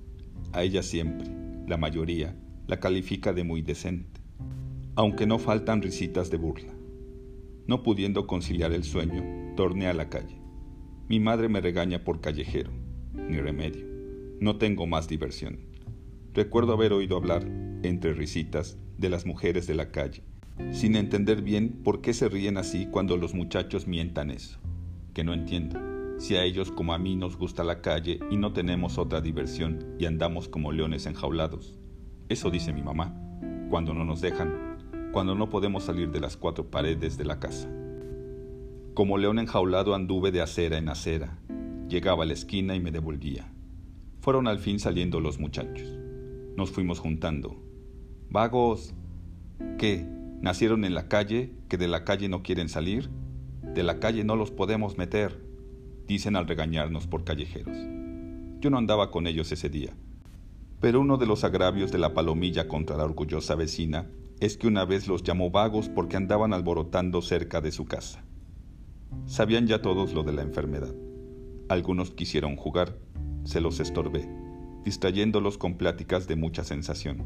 A 0.53 0.63
ella 0.63 0.83
siempre, 0.83 1.27
la 1.67 1.77
mayoría, 1.77 2.37
la 2.67 2.79
califica 2.79 3.33
de 3.33 3.43
muy 3.43 3.61
decente, 3.61 4.21
aunque 4.95 5.25
no 5.25 5.39
faltan 5.39 5.81
risitas 5.81 6.29
de 6.29 6.37
burla. 6.37 6.73
No 7.67 7.81
pudiendo 7.83 8.27
conciliar 8.27 8.71
el 8.71 8.83
sueño, 8.83 9.55
torné 9.55 9.87
a 9.87 9.93
la 9.93 10.09
calle. 10.09 10.39
Mi 11.09 11.19
madre 11.19 11.49
me 11.49 11.61
regaña 11.61 12.03
por 12.03 12.21
callejero. 12.21 12.71
Ni 13.13 13.37
remedio. 13.37 13.85
No 14.39 14.57
tengo 14.57 14.85
más 14.85 15.07
diversión. 15.07 15.59
Recuerdo 16.33 16.73
haber 16.73 16.93
oído 16.93 17.17
hablar, 17.17 17.43
entre 17.83 18.13
risitas, 18.13 18.77
de 18.97 19.09
las 19.09 19.25
mujeres 19.25 19.67
de 19.67 19.75
la 19.75 19.91
calle, 19.91 20.23
sin 20.71 20.95
entender 20.95 21.41
bien 21.41 21.81
por 21.83 22.01
qué 22.01 22.13
se 22.13 22.29
ríen 22.29 22.57
así 22.57 22.87
cuando 22.87 23.17
los 23.17 23.33
muchachos 23.33 23.87
mientan 23.87 24.31
eso. 24.31 24.59
Que 25.13 25.23
no 25.23 25.33
entiendo. 25.33 25.79
Si 26.17 26.35
a 26.35 26.43
ellos 26.43 26.71
como 26.71 26.93
a 26.93 26.97
mí 26.97 27.15
nos 27.15 27.37
gusta 27.37 27.63
la 27.63 27.81
calle 27.81 28.19
y 28.31 28.37
no 28.37 28.53
tenemos 28.53 28.97
otra 28.97 29.21
diversión 29.21 29.95
y 29.99 30.05
andamos 30.05 30.47
como 30.47 30.71
leones 30.71 31.05
enjaulados. 31.05 31.77
Eso 32.29 32.49
dice 32.49 32.73
mi 32.73 32.81
mamá, 32.81 33.13
cuando 33.69 33.93
no 33.93 34.05
nos 34.05 34.21
dejan, 34.21 34.77
cuando 35.11 35.35
no 35.35 35.49
podemos 35.49 35.83
salir 35.83 36.11
de 36.11 36.19
las 36.19 36.37
cuatro 36.37 36.71
paredes 36.71 37.17
de 37.17 37.25
la 37.25 37.39
casa. 37.39 37.69
Como 38.93 39.17
león 39.17 39.39
enjaulado 39.39 39.93
anduve 39.93 40.31
de 40.31 40.41
acera 40.41 40.77
en 40.77 40.87
acera. 40.87 41.37
Llegaba 41.89 42.23
a 42.23 42.25
la 42.25 42.33
esquina 42.33 42.75
y 42.75 42.79
me 42.79 42.91
devolvía. 42.91 43.51
Fueron 44.21 44.47
al 44.47 44.57
fin 44.57 44.79
saliendo 44.79 45.19
los 45.19 45.37
muchachos. 45.37 45.87
Nos 46.55 46.71
fuimos 46.71 46.99
juntando. 46.99 47.61
Vagos. 48.29 48.93
¿Qué? 49.77 50.07
¿Nacieron 50.41 50.85
en 50.85 50.93
la 50.93 51.07
calle? 51.07 51.53
¿Que 51.69 51.77
de 51.77 51.87
la 51.87 52.03
calle 52.03 52.29
no 52.29 52.43
quieren 52.43 52.69
salir? 52.69 53.09
De 53.73 53.83
la 53.83 53.99
calle 53.99 54.23
no 54.23 54.35
los 54.35 54.51
podemos 54.51 54.97
meter, 54.97 55.43
dicen 56.07 56.35
al 56.35 56.47
regañarnos 56.47 57.07
por 57.07 57.23
callejeros. 57.23 57.77
Yo 58.59 58.69
no 58.69 58.77
andaba 58.77 59.11
con 59.11 59.27
ellos 59.27 59.51
ese 59.51 59.69
día. 59.69 59.93
Pero 60.79 61.01
uno 61.01 61.17
de 61.17 61.25
los 61.25 61.43
agravios 61.43 61.91
de 61.91 61.97
la 61.97 62.13
palomilla 62.13 62.67
contra 62.67 62.97
la 62.97 63.05
orgullosa 63.05 63.55
vecina 63.55 64.07
es 64.39 64.57
que 64.57 64.67
una 64.67 64.85
vez 64.85 65.07
los 65.07 65.23
llamó 65.23 65.49
vagos 65.49 65.89
porque 65.89 66.17
andaban 66.17 66.53
alborotando 66.53 67.21
cerca 67.21 67.61
de 67.61 67.71
su 67.71 67.85
casa. 67.85 68.23
Sabían 69.25 69.67
ya 69.67 69.81
todos 69.81 70.13
lo 70.13 70.23
de 70.23 70.33
la 70.33 70.41
enfermedad. 70.41 70.93
Algunos 71.69 72.11
quisieron 72.11 72.55
jugar, 72.55 72.97
se 73.43 73.61
los 73.61 73.79
estorbé, 73.79 74.29
distrayéndolos 74.83 75.57
con 75.57 75.77
pláticas 75.77 76.27
de 76.27 76.35
mucha 76.35 76.63
sensación, 76.63 77.23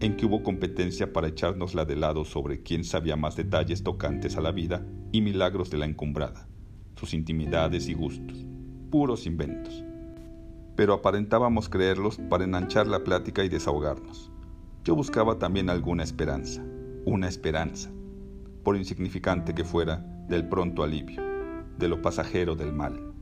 en 0.00 0.16
que 0.16 0.24
hubo 0.24 0.42
competencia 0.42 1.12
para 1.12 1.28
echárnosla 1.28 1.84
de 1.84 1.96
lado 1.96 2.24
sobre 2.24 2.62
quién 2.62 2.84
sabía 2.84 3.16
más 3.16 3.36
detalles 3.36 3.82
tocantes 3.82 4.36
a 4.36 4.40
la 4.40 4.50
vida 4.50 4.84
y 5.12 5.20
milagros 5.20 5.70
de 5.70 5.76
la 5.76 5.84
encumbrada, 5.84 6.48
sus 6.96 7.12
intimidades 7.12 7.88
y 7.88 7.94
gustos, 7.94 8.46
puros 8.90 9.26
inventos. 9.26 9.84
Pero 10.74 10.94
aparentábamos 10.94 11.68
creerlos 11.68 12.18
para 12.30 12.44
enanchar 12.44 12.86
la 12.86 13.04
plática 13.04 13.44
y 13.44 13.50
desahogarnos. 13.50 14.32
Yo 14.84 14.94
buscaba 14.94 15.38
también 15.38 15.68
alguna 15.68 16.02
esperanza, 16.02 16.64
una 17.04 17.28
esperanza, 17.28 17.90
por 18.64 18.76
insignificante 18.76 19.54
que 19.54 19.64
fuera, 19.64 19.98
del 20.28 20.48
pronto 20.48 20.82
alivio, 20.82 21.20
de 21.78 21.88
lo 21.88 22.00
pasajero 22.00 22.56
del 22.56 22.72
mal. 22.72 23.12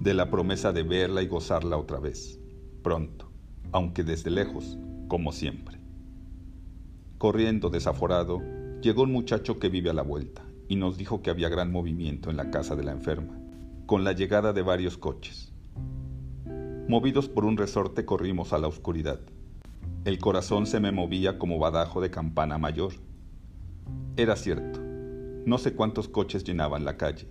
de 0.00 0.14
la 0.14 0.30
promesa 0.30 0.72
de 0.72 0.82
verla 0.82 1.22
y 1.22 1.26
gozarla 1.26 1.76
otra 1.76 1.98
vez, 1.98 2.38
pronto, 2.82 3.32
aunque 3.72 4.04
desde 4.04 4.30
lejos, 4.30 4.78
como 5.08 5.32
siempre. 5.32 5.80
Corriendo 7.18 7.70
desaforado, 7.70 8.42
llegó 8.82 9.02
un 9.02 9.12
muchacho 9.12 9.58
que 9.58 9.70
vive 9.70 9.88
a 9.88 9.94
la 9.94 10.02
vuelta 10.02 10.44
y 10.68 10.76
nos 10.76 10.98
dijo 10.98 11.22
que 11.22 11.30
había 11.30 11.48
gran 11.48 11.72
movimiento 11.72 12.28
en 12.28 12.36
la 12.36 12.50
casa 12.50 12.76
de 12.76 12.84
la 12.84 12.92
enferma, 12.92 13.38
con 13.86 14.04
la 14.04 14.12
llegada 14.12 14.52
de 14.52 14.60
varios 14.60 14.98
coches. 14.98 15.50
Movidos 16.88 17.30
por 17.30 17.46
un 17.46 17.56
resorte 17.56 18.04
corrimos 18.04 18.52
a 18.52 18.58
la 18.58 18.68
oscuridad. 18.68 19.20
El 20.04 20.18
corazón 20.18 20.66
se 20.66 20.78
me 20.78 20.92
movía 20.92 21.38
como 21.38 21.58
badajo 21.58 22.02
de 22.02 22.10
campana 22.10 22.58
mayor. 22.58 22.92
Era 24.18 24.36
cierto, 24.36 24.78
no 25.46 25.56
sé 25.56 25.74
cuántos 25.74 26.08
coches 26.08 26.44
llenaban 26.44 26.84
la 26.84 26.98
calle. 26.98 27.28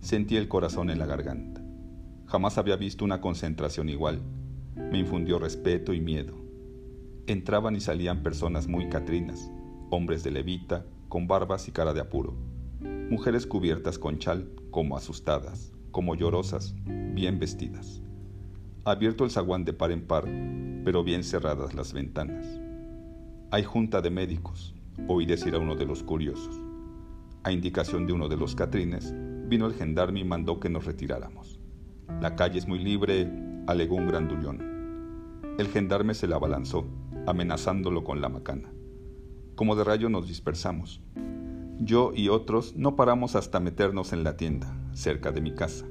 Sentí 0.00 0.38
el 0.38 0.48
corazón 0.48 0.88
en 0.88 0.98
la 0.98 1.06
garganta. 1.06 1.62
Jamás 2.24 2.56
había 2.56 2.76
visto 2.76 3.04
una 3.04 3.20
concentración 3.20 3.90
igual. 3.90 4.22
Me 4.74 4.98
infundió 4.98 5.38
respeto 5.38 5.92
y 5.92 6.00
miedo. 6.00 6.47
Entraban 7.28 7.76
y 7.76 7.80
salían 7.80 8.24
personas 8.24 8.66
muy 8.66 8.88
catrinas, 8.88 9.52
hombres 9.90 10.24
de 10.24 10.32
levita, 10.32 10.84
con 11.08 11.28
barbas 11.28 11.68
y 11.68 11.70
cara 11.70 11.92
de 11.94 12.00
apuro, 12.00 12.34
mujeres 12.80 13.46
cubiertas 13.46 14.00
con 14.00 14.18
chal, 14.18 14.50
como 14.72 14.96
asustadas, 14.96 15.72
como 15.92 16.16
llorosas, 16.16 16.74
bien 17.14 17.38
vestidas 17.38 18.02
abierto 18.90 19.24
el 19.24 19.30
zaguán 19.30 19.64
de 19.64 19.72
par 19.72 19.92
en 19.92 20.06
par, 20.06 20.24
pero 20.84 21.04
bien 21.04 21.22
cerradas 21.22 21.74
las 21.74 21.92
ventanas. 21.92 22.46
Hay 23.50 23.62
junta 23.62 24.00
de 24.00 24.10
médicos, 24.10 24.74
oí 25.08 25.26
decir 25.26 25.54
a 25.54 25.58
uno 25.58 25.74
de 25.76 25.86
los 25.86 26.02
curiosos. 26.02 26.58
A 27.44 27.52
indicación 27.52 28.06
de 28.06 28.12
uno 28.12 28.28
de 28.28 28.36
los 28.36 28.54
catrines, 28.54 29.12
vino 29.46 29.66
el 29.66 29.74
gendarme 29.74 30.20
y 30.20 30.24
mandó 30.24 30.58
que 30.58 30.68
nos 30.68 30.84
retiráramos. 30.84 31.60
La 32.20 32.34
calle 32.34 32.58
es 32.58 32.66
muy 32.66 32.78
libre, 32.78 33.30
alegó 33.66 33.96
un 33.96 34.08
grandullón. 34.08 35.54
El 35.58 35.68
gendarme 35.68 36.14
se 36.14 36.26
la 36.26 36.36
abalanzó, 36.36 36.86
amenazándolo 37.28 38.04
con 38.04 38.20
la 38.20 38.28
macana. 38.28 38.72
Como 39.54 39.76
de 39.76 39.84
rayo 39.84 40.08
nos 40.08 40.26
dispersamos. 40.28 41.00
Yo 41.80 42.12
y 42.14 42.28
otros 42.28 42.74
no 42.76 42.96
paramos 42.96 43.36
hasta 43.36 43.60
meternos 43.60 44.12
en 44.12 44.24
la 44.24 44.36
tienda, 44.36 44.76
cerca 44.92 45.32
de 45.32 45.40
mi 45.40 45.54
casa. 45.54 45.86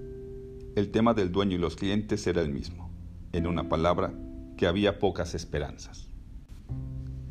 El 0.76 0.92
tema 0.92 1.14
del 1.14 1.32
dueño 1.32 1.56
y 1.56 1.60
los 1.60 1.76
clientes 1.76 2.28
era 2.28 2.42
el 2.42 2.52
mismo 2.52 2.88
en 3.34 3.48
una 3.48 3.70
palabra, 3.70 4.14
que 4.58 4.68
había 4.68 5.00
pocas 5.00 5.36
esperanzas. 5.36 6.10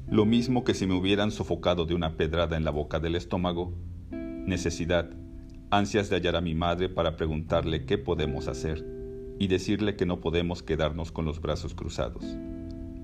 Lo 0.08 0.24
mismo 0.24 0.62
que 0.62 0.74
si 0.74 0.86
me 0.86 0.94
hubieran 0.94 1.32
sofocado 1.32 1.84
de 1.84 1.94
una 1.94 2.16
pedrada 2.16 2.56
en 2.56 2.64
la 2.64 2.70
boca 2.70 3.00
del 3.00 3.16
estómago, 3.16 3.74
necesidad, 4.10 5.10
ansias 5.70 6.08
de 6.08 6.16
hallar 6.16 6.36
a 6.36 6.40
mi 6.40 6.54
madre 6.54 6.88
para 6.88 7.16
preguntarle 7.16 7.84
qué 7.84 7.98
podemos 7.98 8.46
hacer 8.46 8.86
y 9.38 9.48
decirle 9.48 9.96
que 9.96 10.06
no 10.06 10.20
podemos 10.20 10.62
quedarnos 10.62 11.10
con 11.10 11.24
los 11.24 11.40
brazos 11.40 11.74
cruzados, 11.74 12.24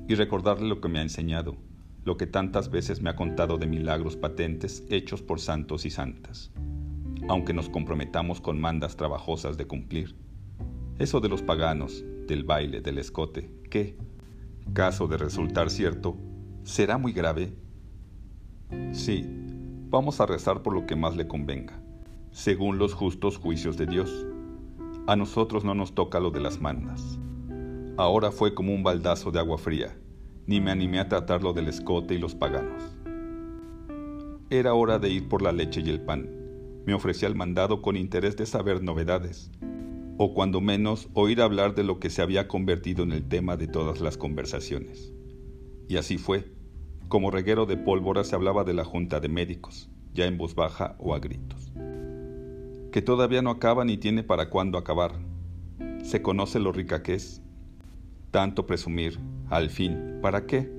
y 0.08 0.14
recordarle 0.14 0.68
lo 0.68 0.80
que 0.80 0.88
me 0.88 0.98
ha 0.98 1.02
enseñado, 1.02 1.56
lo 2.04 2.16
que 2.16 2.26
tantas 2.26 2.70
veces 2.70 3.00
me 3.00 3.10
ha 3.10 3.16
contado 3.16 3.58
de 3.58 3.66
milagros 3.66 4.16
patentes 4.16 4.84
hechos 4.90 5.22
por 5.22 5.40
santos 5.40 5.86
y 5.86 5.90
santas, 5.90 6.50
aunque 7.28 7.54
nos 7.54 7.68
comprometamos 7.68 8.40
con 8.40 8.60
mandas 8.60 8.96
trabajosas 8.96 9.56
de 9.56 9.66
cumplir. 9.66 10.16
Eso 10.98 11.20
de 11.20 11.28
los 11.28 11.42
paganos, 11.42 12.04
del 12.26 12.44
baile, 12.44 12.80
del 12.80 12.98
escote, 12.98 13.52
que, 13.70 13.96
caso 14.72 15.06
de 15.06 15.16
resultar 15.16 15.70
cierto, 15.70 16.16
será 16.64 16.98
muy 16.98 17.12
grave. 17.12 17.52
Sí, 18.92 19.24
vamos 19.88 20.20
a 20.20 20.26
rezar 20.26 20.62
por 20.62 20.74
lo 20.74 20.86
que 20.86 20.96
más 20.96 21.16
le 21.16 21.28
convenga, 21.28 21.80
según 22.30 22.78
los 22.78 22.94
justos 22.94 23.38
juicios 23.38 23.76
de 23.76 23.86
Dios. 23.86 24.26
A 25.06 25.16
nosotros 25.16 25.64
no 25.64 25.74
nos 25.74 25.94
toca 25.94 26.20
lo 26.20 26.30
de 26.30 26.40
las 26.40 26.60
mandas. 26.60 27.18
Ahora 27.98 28.32
fue 28.32 28.54
como 28.54 28.74
un 28.74 28.82
baldazo 28.82 29.30
de 29.30 29.38
agua 29.38 29.58
fría, 29.58 29.94
ni 30.46 30.62
me 30.62 30.70
animé 30.70 30.98
a 30.98 31.08
tratar 31.08 31.42
lo 31.42 31.52
del 31.52 31.68
escote 31.68 32.14
y 32.14 32.18
los 32.18 32.34
paganos. 32.34 32.82
Era 34.48 34.72
hora 34.72 34.98
de 34.98 35.10
ir 35.10 35.28
por 35.28 35.42
la 35.42 35.52
leche 35.52 35.82
y 35.84 35.90
el 35.90 36.00
pan. 36.00 36.30
Me 36.86 36.94
ofrecía 36.94 37.28
el 37.28 37.34
mandado 37.34 37.82
con 37.82 37.96
interés 37.96 38.36
de 38.36 38.46
saber 38.46 38.82
novedades, 38.82 39.50
o 40.16 40.32
cuando 40.32 40.62
menos 40.62 41.10
oír 41.12 41.42
hablar 41.42 41.74
de 41.74 41.84
lo 41.84 42.00
que 42.00 42.08
se 42.08 42.22
había 42.22 42.48
convertido 42.48 43.02
en 43.02 43.12
el 43.12 43.28
tema 43.28 43.58
de 43.58 43.66
todas 43.66 44.00
las 44.00 44.16
conversaciones. 44.16 45.12
Y 45.86 45.98
así 45.98 46.16
fue. 46.16 46.50
Como 47.08 47.30
reguero 47.30 47.66
de 47.66 47.76
pólvora 47.76 48.24
se 48.24 48.34
hablaba 48.34 48.64
de 48.64 48.72
la 48.72 48.84
junta 48.84 49.20
de 49.20 49.28
médicos, 49.28 49.90
ya 50.14 50.24
en 50.24 50.38
voz 50.38 50.54
baja 50.54 50.96
o 50.98 51.14
a 51.14 51.18
gritos. 51.18 51.72
Que 52.90 53.02
todavía 53.02 53.42
no 53.42 53.50
acaba 53.50 53.84
ni 53.84 53.98
tiene 53.98 54.22
para 54.22 54.48
cuándo 54.48 54.78
acabar. 54.78 55.12
Se 56.02 56.22
conoce 56.22 56.58
lo 56.58 56.72
rica 56.72 57.02
que 57.02 57.14
es. 57.14 57.41
Tanto 58.32 58.66
presumir, 58.66 59.18
al 59.50 59.68
fin, 59.68 60.18
¿para 60.22 60.46
qué? 60.46 60.72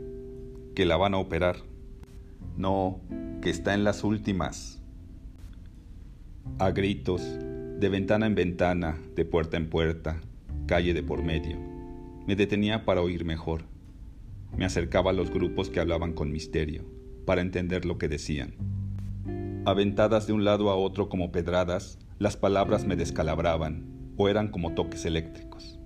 Que 0.73 0.87
la 0.87 0.97
van 0.97 1.13
a 1.13 1.19
operar. 1.19 1.57
No, 2.57 2.99
que 3.43 3.51
está 3.51 3.75
en 3.75 3.83
las 3.83 4.03
últimas. 4.03 4.81
A 6.57 6.71
gritos, 6.71 7.21
de 7.79 7.89
ventana 7.89 8.25
en 8.25 8.33
ventana, 8.33 8.97
de 9.15 9.23
puerta 9.23 9.55
en 9.57 9.69
puerta, 9.69 10.19
calle 10.65 10.95
de 10.95 11.03
por 11.03 11.21
medio. 11.21 11.59
Me 12.25 12.35
detenía 12.35 12.85
para 12.85 13.01
oír 13.01 13.23
mejor. 13.23 13.65
Me 14.57 14.65
acercaba 14.65 15.11
a 15.11 15.13
los 15.13 15.29
grupos 15.29 15.69
que 15.69 15.79
hablaban 15.79 16.13
con 16.13 16.31
misterio, 16.31 16.85
para 17.27 17.41
entender 17.41 17.85
lo 17.85 17.99
que 17.99 18.07
decían. 18.07 18.55
Aventadas 19.65 20.25
de 20.25 20.33
un 20.33 20.43
lado 20.43 20.71
a 20.71 20.75
otro 20.75 21.07
como 21.07 21.31
pedradas, 21.31 21.99
las 22.17 22.35
palabras 22.35 22.87
me 22.87 22.95
descalabraban 22.95 23.85
o 24.17 24.27
eran 24.27 24.47
como 24.47 24.73
toques 24.73 25.05
eléctricos. 25.05 25.79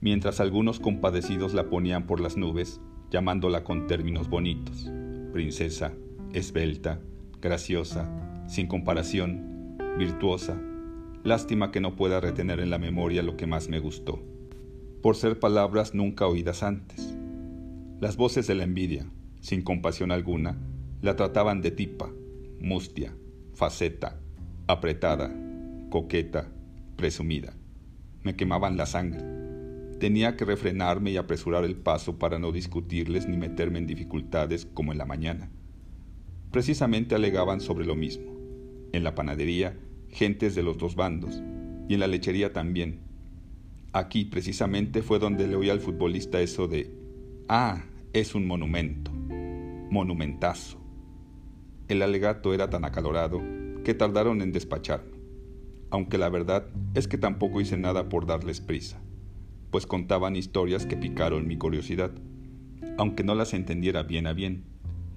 Mientras 0.00 0.40
algunos 0.40 0.80
compadecidos 0.80 1.54
la 1.54 1.68
ponían 1.68 2.06
por 2.06 2.20
las 2.20 2.36
nubes, 2.36 2.80
llamándola 3.10 3.64
con 3.64 3.86
términos 3.86 4.28
bonitos, 4.28 4.90
princesa, 5.32 5.94
esbelta, 6.32 7.00
graciosa, 7.40 8.44
sin 8.46 8.66
comparación, 8.66 9.76
virtuosa, 9.98 10.60
Lástima 11.26 11.72
que 11.72 11.80
no 11.80 11.96
pueda 11.96 12.20
retener 12.20 12.60
en 12.60 12.70
la 12.70 12.78
memoria 12.78 13.20
lo 13.20 13.36
que 13.36 13.48
más 13.48 13.68
me 13.68 13.80
gustó, 13.80 14.22
por 15.02 15.16
ser 15.16 15.40
palabras 15.40 15.92
nunca 15.92 16.28
oídas 16.28 16.62
antes. 16.62 17.16
Las 17.98 18.16
voces 18.16 18.46
de 18.46 18.54
la 18.54 18.62
envidia, 18.62 19.10
sin 19.40 19.62
compasión 19.62 20.12
alguna, 20.12 20.56
la 21.02 21.16
trataban 21.16 21.62
de 21.62 21.72
tipa, 21.72 22.12
mustia, 22.60 23.12
faceta, 23.54 24.20
apretada, 24.68 25.34
coqueta, 25.90 26.46
presumida. 26.94 27.54
Me 28.22 28.36
quemaban 28.36 28.76
la 28.76 28.86
sangre. 28.86 29.24
Tenía 29.98 30.36
que 30.36 30.44
refrenarme 30.44 31.10
y 31.10 31.16
apresurar 31.16 31.64
el 31.64 31.76
paso 31.76 32.18
para 32.18 32.38
no 32.38 32.52
discutirles 32.52 33.26
ni 33.26 33.36
meterme 33.36 33.78
en 33.78 33.86
dificultades 33.86 34.66
como 34.74 34.92
en 34.92 34.98
la 34.98 35.06
mañana. 35.06 35.50
Precisamente 36.50 37.14
alegaban 37.14 37.60
sobre 37.60 37.86
lo 37.86 37.96
mismo. 37.96 38.36
En 38.92 39.04
la 39.04 39.14
panadería 39.14 39.76
gentes 40.16 40.54
de 40.54 40.62
los 40.62 40.78
dos 40.78 40.96
bandos, 40.96 41.42
y 41.88 41.94
en 41.94 42.00
la 42.00 42.06
lechería 42.06 42.52
también. 42.52 43.00
Aquí 43.92 44.24
precisamente 44.24 45.02
fue 45.02 45.18
donde 45.18 45.46
le 45.46 45.56
oí 45.56 45.70
al 45.70 45.80
futbolista 45.80 46.40
eso 46.40 46.68
de, 46.68 46.90
ah, 47.48 47.84
es 48.12 48.34
un 48.34 48.46
monumento, 48.46 49.10
monumentazo. 49.90 50.78
El 51.88 52.02
alegato 52.02 52.52
era 52.52 52.70
tan 52.70 52.84
acalorado 52.84 53.42
que 53.84 53.94
tardaron 53.94 54.42
en 54.42 54.52
despacharme, 54.52 55.18
aunque 55.90 56.18
la 56.18 56.28
verdad 56.28 56.66
es 56.94 57.06
que 57.06 57.18
tampoco 57.18 57.60
hice 57.60 57.76
nada 57.76 58.08
por 58.08 58.26
darles 58.26 58.60
prisa, 58.60 59.00
pues 59.76 59.86
contaban 59.86 60.36
historias 60.36 60.86
que 60.86 60.96
picaron 60.96 61.46
mi 61.46 61.58
curiosidad, 61.58 62.10
aunque 62.96 63.22
no 63.22 63.34
las 63.34 63.52
entendiera 63.52 64.04
bien 64.04 64.26
a 64.26 64.32
bien, 64.32 64.64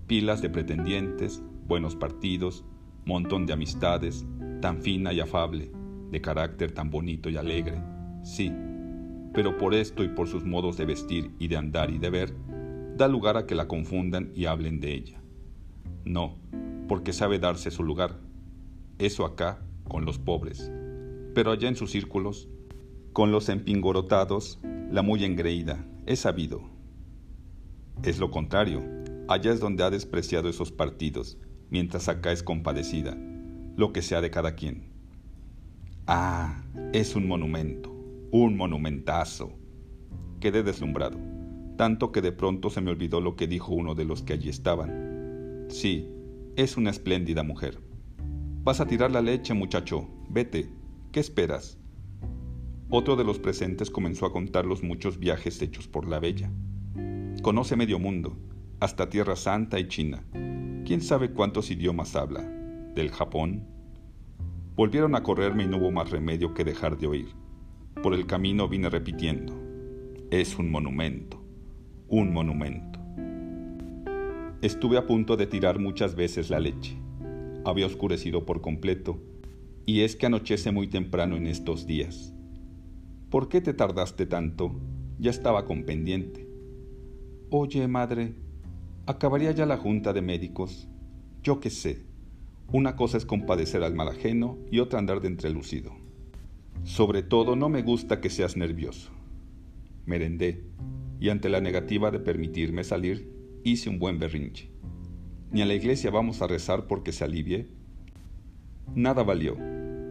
pilas 0.05 0.41
de 0.41 0.49
pretendientes, 0.49 1.41
buenos 1.65 1.95
partidos, 1.95 2.65
montón 3.05 3.45
de 3.45 3.53
amistades, 3.53 4.25
tan 4.59 4.81
fina 4.81 5.13
y 5.13 5.21
afable, 5.21 5.71
de 6.11 6.19
carácter 6.19 6.73
tan 6.73 6.89
bonito 6.89 7.29
y 7.29 7.37
alegre, 7.37 7.81
sí, 8.21 8.51
pero 9.33 9.57
por 9.57 9.73
esto 9.73 10.03
y 10.03 10.09
por 10.09 10.27
sus 10.27 10.43
modos 10.43 10.75
de 10.75 10.83
vestir 10.83 11.31
y 11.39 11.47
de 11.47 11.55
andar 11.55 11.89
y 11.89 11.97
de 11.97 12.09
ver, 12.09 12.35
da 12.97 13.07
lugar 13.07 13.37
a 13.37 13.45
que 13.45 13.55
la 13.55 13.69
confundan 13.69 14.33
y 14.35 14.43
hablen 14.43 14.81
de 14.81 14.93
ella. 14.93 15.21
No, 16.03 16.35
porque 16.89 17.13
sabe 17.13 17.39
darse 17.39 17.71
su 17.71 17.81
lugar. 17.81 18.19
Eso 18.97 19.23
acá, 19.23 19.61
con 19.87 20.03
los 20.03 20.19
pobres, 20.19 20.69
pero 21.33 21.51
allá 21.51 21.69
en 21.69 21.77
sus 21.77 21.91
círculos, 21.91 22.49
con 23.19 23.33
los 23.33 23.49
empingorotados, 23.49 24.59
la 24.89 25.01
muy 25.01 25.25
engreída, 25.25 25.85
es 26.05 26.21
sabido. 26.21 26.61
Es 28.01 28.17
lo 28.17 28.31
contrario, 28.31 28.81
allá 29.27 29.51
es 29.51 29.59
donde 29.59 29.83
ha 29.83 29.89
despreciado 29.89 30.47
esos 30.47 30.71
partidos, 30.71 31.37
mientras 31.69 32.07
acá 32.07 32.31
es 32.31 32.43
compadecida, 32.43 33.17
lo 33.75 33.91
que 33.91 34.01
sea 34.01 34.21
de 34.21 34.31
cada 34.31 34.55
quien. 34.55 34.93
Ah, 36.07 36.63
es 36.93 37.13
un 37.13 37.27
monumento, 37.27 37.93
un 38.31 38.55
monumentazo. 38.55 39.51
Quedé 40.39 40.63
deslumbrado, 40.63 41.19
tanto 41.75 42.13
que 42.13 42.21
de 42.21 42.31
pronto 42.31 42.69
se 42.69 42.79
me 42.79 42.89
olvidó 42.89 43.19
lo 43.19 43.35
que 43.35 43.47
dijo 43.47 43.73
uno 43.73 43.95
de 43.95 44.05
los 44.05 44.23
que 44.23 44.31
allí 44.31 44.47
estaban. 44.47 45.65
Sí, 45.67 46.07
es 46.55 46.77
una 46.77 46.89
espléndida 46.89 47.43
mujer. 47.43 47.81
Vas 48.63 48.79
a 48.79 48.87
tirar 48.87 49.11
la 49.11 49.21
leche, 49.21 49.53
muchacho. 49.53 50.07
Vete. 50.29 50.69
¿Qué 51.11 51.19
esperas? 51.19 51.78
Otro 52.91 53.15
de 53.15 53.23
los 53.23 53.37
presentes 53.37 53.91
comenzó 53.91 54.25
a 54.25 54.31
contar 54.31 54.65
los 54.65 54.81
muchos 54.81 55.19
viajes 55.19 55.61
hechos 55.61 55.87
por 55.87 56.07
la 56.07 56.19
bella. 56.19 56.49
Conoce 57.43 57.75
medio 57.75 57.99
mundo, 57.99 58.35
hasta 58.79 59.09
Tierra 59.09 59.35
Santa 59.35 59.79
y 59.79 59.87
China. 59.87 60.23
¿Quién 60.85 61.01
sabe 61.01 61.29
cuántos 61.29 61.69
idiomas 61.69 62.15
habla? 62.15 62.41
¿Del 62.95 63.11
Japón? 63.11 63.67
Volvieron 64.75 65.13
a 65.13 65.21
correrme 65.21 65.65
y 65.65 65.67
no 65.67 65.77
hubo 65.77 65.91
más 65.91 66.09
remedio 66.09 66.55
que 66.55 66.63
dejar 66.63 66.97
de 66.97 67.05
oír. 67.05 67.27
Por 68.01 68.15
el 68.15 68.25
camino 68.25 68.67
vine 68.67 68.89
repitiendo. 68.89 69.55
Es 70.31 70.57
un 70.57 70.71
monumento, 70.71 71.39
un 72.07 72.33
monumento. 72.33 72.99
Estuve 74.63 74.97
a 74.97 75.05
punto 75.05 75.37
de 75.37 75.45
tirar 75.45 75.77
muchas 75.77 76.15
veces 76.15 76.49
la 76.49 76.59
leche. 76.59 76.97
Había 77.65 77.85
oscurecido 77.85 78.47
por 78.47 78.61
completo, 78.61 79.21
y 79.85 80.01
es 80.01 80.15
que 80.15 80.25
anochece 80.25 80.71
muy 80.71 80.87
temprano 80.87 81.37
en 81.37 81.45
estos 81.45 81.85
días. 81.85 82.33
¿Por 83.29 83.47
qué 83.47 83.61
te 83.61 83.75
tardaste 83.75 84.25
tanto? 84.25 84.71
Ya 85.19 85.29
estaba 85.29 85.65
con 85.65 85.83
pendiente. 85.83 86.47
Oye, 87.51 87.87
madre, 87.87 88.33
acabaría 89.05 89.51
ya 89.51 89.67
la 89.67 89.77
junta 89.77 90.13
de 90.13 90.23
médicos. 90.23 90.87
Yo 91.43 91.59
qué 91.59 91.69
sé. 91.69 92.05
Una 92.71 92.95
cosa 92.95 93.17
es 93.17 93.27
compadecer 93.27 93.83
al 93.83 93.93
mal 93.93 94.07
ajeno 94.07 94.57
y 94.71 94.79
otra 94.79 94.97
andar 94.97 95.21
de 95.21 95.27
entrelucido. 95.27 95.91
Sobre 96.83 97.21
todo 97.21 97.55
no 97.55 97.69
me 97.69 97.83
gusta 97.83 98.19
que 98.19 98.31
seas 98.31 98.57
nervioso. 98.57 99.11
Merendé, 100.07 100.63
y 101.19 101.29
ante 101.29 101.49
la 101.49 101.61
negativa 101.61 102.09
de 102.09 102.19
permitirme 102.19 102.83
salir, 102.83 103.31
hice 103.63 103.91
un 103.91 103.99
buen 103.99 104.17
berrinche. 104.17 104.71
Ni 105.51 105.61
a 105.61 105.67
la 105.67 105.75
iglesia 105.75 106.09
vamos 106.09 106.41
a 106.41 106.47
rezar 106.47 106.87
porque 106.87 107.11
se 107.11 107.25
alivie. 107.25 107.67
Nada 108.95 109.21
valió. 109.21 109.55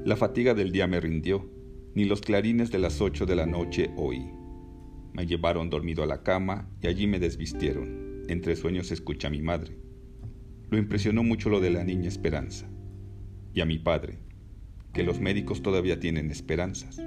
La 0.05 0.15
fatiga 0.15 0.55
del 0.55 0.71
día 0.71 0.87
me 0.87 1.01
rindió 1.01 1.58
ni 1.99 2.05
los 2.05 2.21
clarines 2.21 2.71
de 2.71 2.79
las 2.79 3.01
ocho 3.01 3.27
de 3.27 3.35
la 3.35 3.45
noche 3.45 3.91
oí. 3.97 4.31
Me 5.13 5.27
llevaron 5.27 5.69
dormido 5.69 6.05
a 6.05 6.07
la 6.07 6.23
cama 6.23 6.71
y 6.81 6.87
allí 6.87 7.09
me 7.09 7.19
desvistieron. 7.19 8.23
Entre 8.29 8.55
sueños 8.55 8.93
escuché 8.93 9.27
a 9.27 9.31
mi 9.31 9.43
madre. 9.43 9.77
Lo 10.71 10.79
impresionó 10.79 11.25
mucho 11.25 11.51
lo 11.51 11.59
de 11.59 11.71
la 11.71 11.83
niña 11.83 12.07
Esperanza. 12.07 12.69
Y 13.53 13.63
a 13.63 13.65
mi 13.65 13.81
padre, 13.81 14.21
que 14.93 15.03
los 15.03 15.19
médicos 15.19 15.61
todavía 15.61 15.99
tienen 15.99 16.31
esperanzas. 16.31 17.03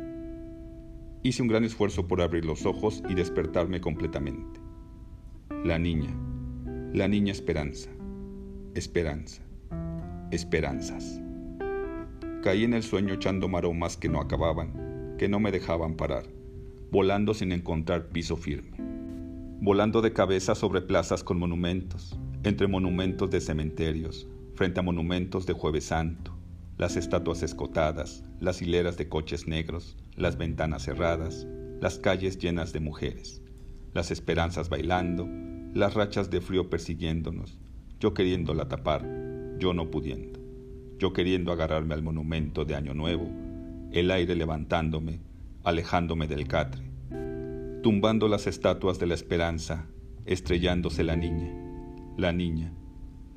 Hice 1.24 1.42
un 1.42 1.48
gran 1.48 1.64
esfuerzo 1.64 2.06
por 2.10 2.22
abrir 2.22 2.44
los 2.44 2.66
ojos 2.66 3.02
y 3.08 3.14
despertarme 3.14 3.80
completamente. 3.80 4.60
La 5.64 5.80
niña, 5.80 6.14
la 6.92 7.08
niña 7.08 7.32
Esperanza, 7.32 7.90
Esperanza, 8.76 9.42
Esperanzas. 10.32 11.22
Caí 12.44 12.64
en 12.64 12.74
el 12.74 12.82
sueño 12.82 13.14
echando 13.14 13.48
maromas 13.48 13.98
que 13.98 14.10
no 14.10 14.20
acababan, 14.20 14.81
que 15.22 15.30
no 15.30 15.40
me 15.40 15.52
dejaban 15.52 15.94
parar, 15.94 16.24
volando 16.90 17.36
sin 17.36 17.52
encontrar 17.52 18.10
piso 18.10 18.36
firme. 18.36 18.76
Volando 19.62 20.02
de 20.02 20.14
cabeza 20.14 20.56
sobre 20.56 20.82
plazas 20.82 21.24
con 21.24 21.38
monumentos, 21.38 22.20
entre 22.44 22.66
monumentos 22.66 23.30
de 23.30 23.40
cementerios, 23.40 24.28
frente 24.56 24.80
a 24.80 24.84
monumentos 24.84 25.46
de 25.46 25.54
Jueves 25.54 25.84
Santo, 25.84 26.36
las 26.80 26.96
estatuas 26.98 27.44
escotadas, 27.44 28.24
las 28.40 28.64
hileras 28.64 28.98
de 28.98 29.10
coches 29.10 29.48
negros, 29.48 29.96
las 30.16 30.40
ventanas 30.40 30.86
cerradas, 30.86 31.46
las 31.80 32.00
calles 32.00 32.40
llenas 32.40 32.74
de 32.74 32.80
mujeres, 32.80 33.44
las 33.94 34.10
esperanzas 34.10 34.70
bailando, 34.70 35.30
las 35.76 35.94
rachas 35.94 36.32
de 36.32 36.42
frío 36.42 36.68
persiguiéndonos, 36.68 37.60
yo 38.00 38.16
queriéndola 38.16 38.68
tapar, 38.68 39.08
yo 39.60 39.72
no 39.76 39.92
pudiendo 39.92 40.42
yo 41.02 41.14
queriendo 41.14 41.52
agarrarme 41.52 41.96
al 41.96 42.04
monumento 42.04 42.64
de 42.64 42.76
Año 42.76 42.94
Nuevo, 42.94 43.28
el 43.92 44.10
aire 44.10 44.36
levantándome, 44.36 45.22
alejándome 45.64 46.28
del 46.28 46.48
catre, 46.48 46.90
tumbando 47.84 48.30
las 48.30 48.48
estatuas 48.48 49.00
de 49.00 49.08
la 49.08 49.16
esperanza, 49.16 49.88
estrellándose 50.26 51.04
la 51.04 51.18
niña, 51.18 51.52
la 52.18 52.32
niña, 52.32 52.72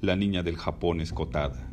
la 0.00 0.14
niña 0.14 0.42
del 0.42 0.56
Japón 0.56 1.00
escotada. 1.00 1.72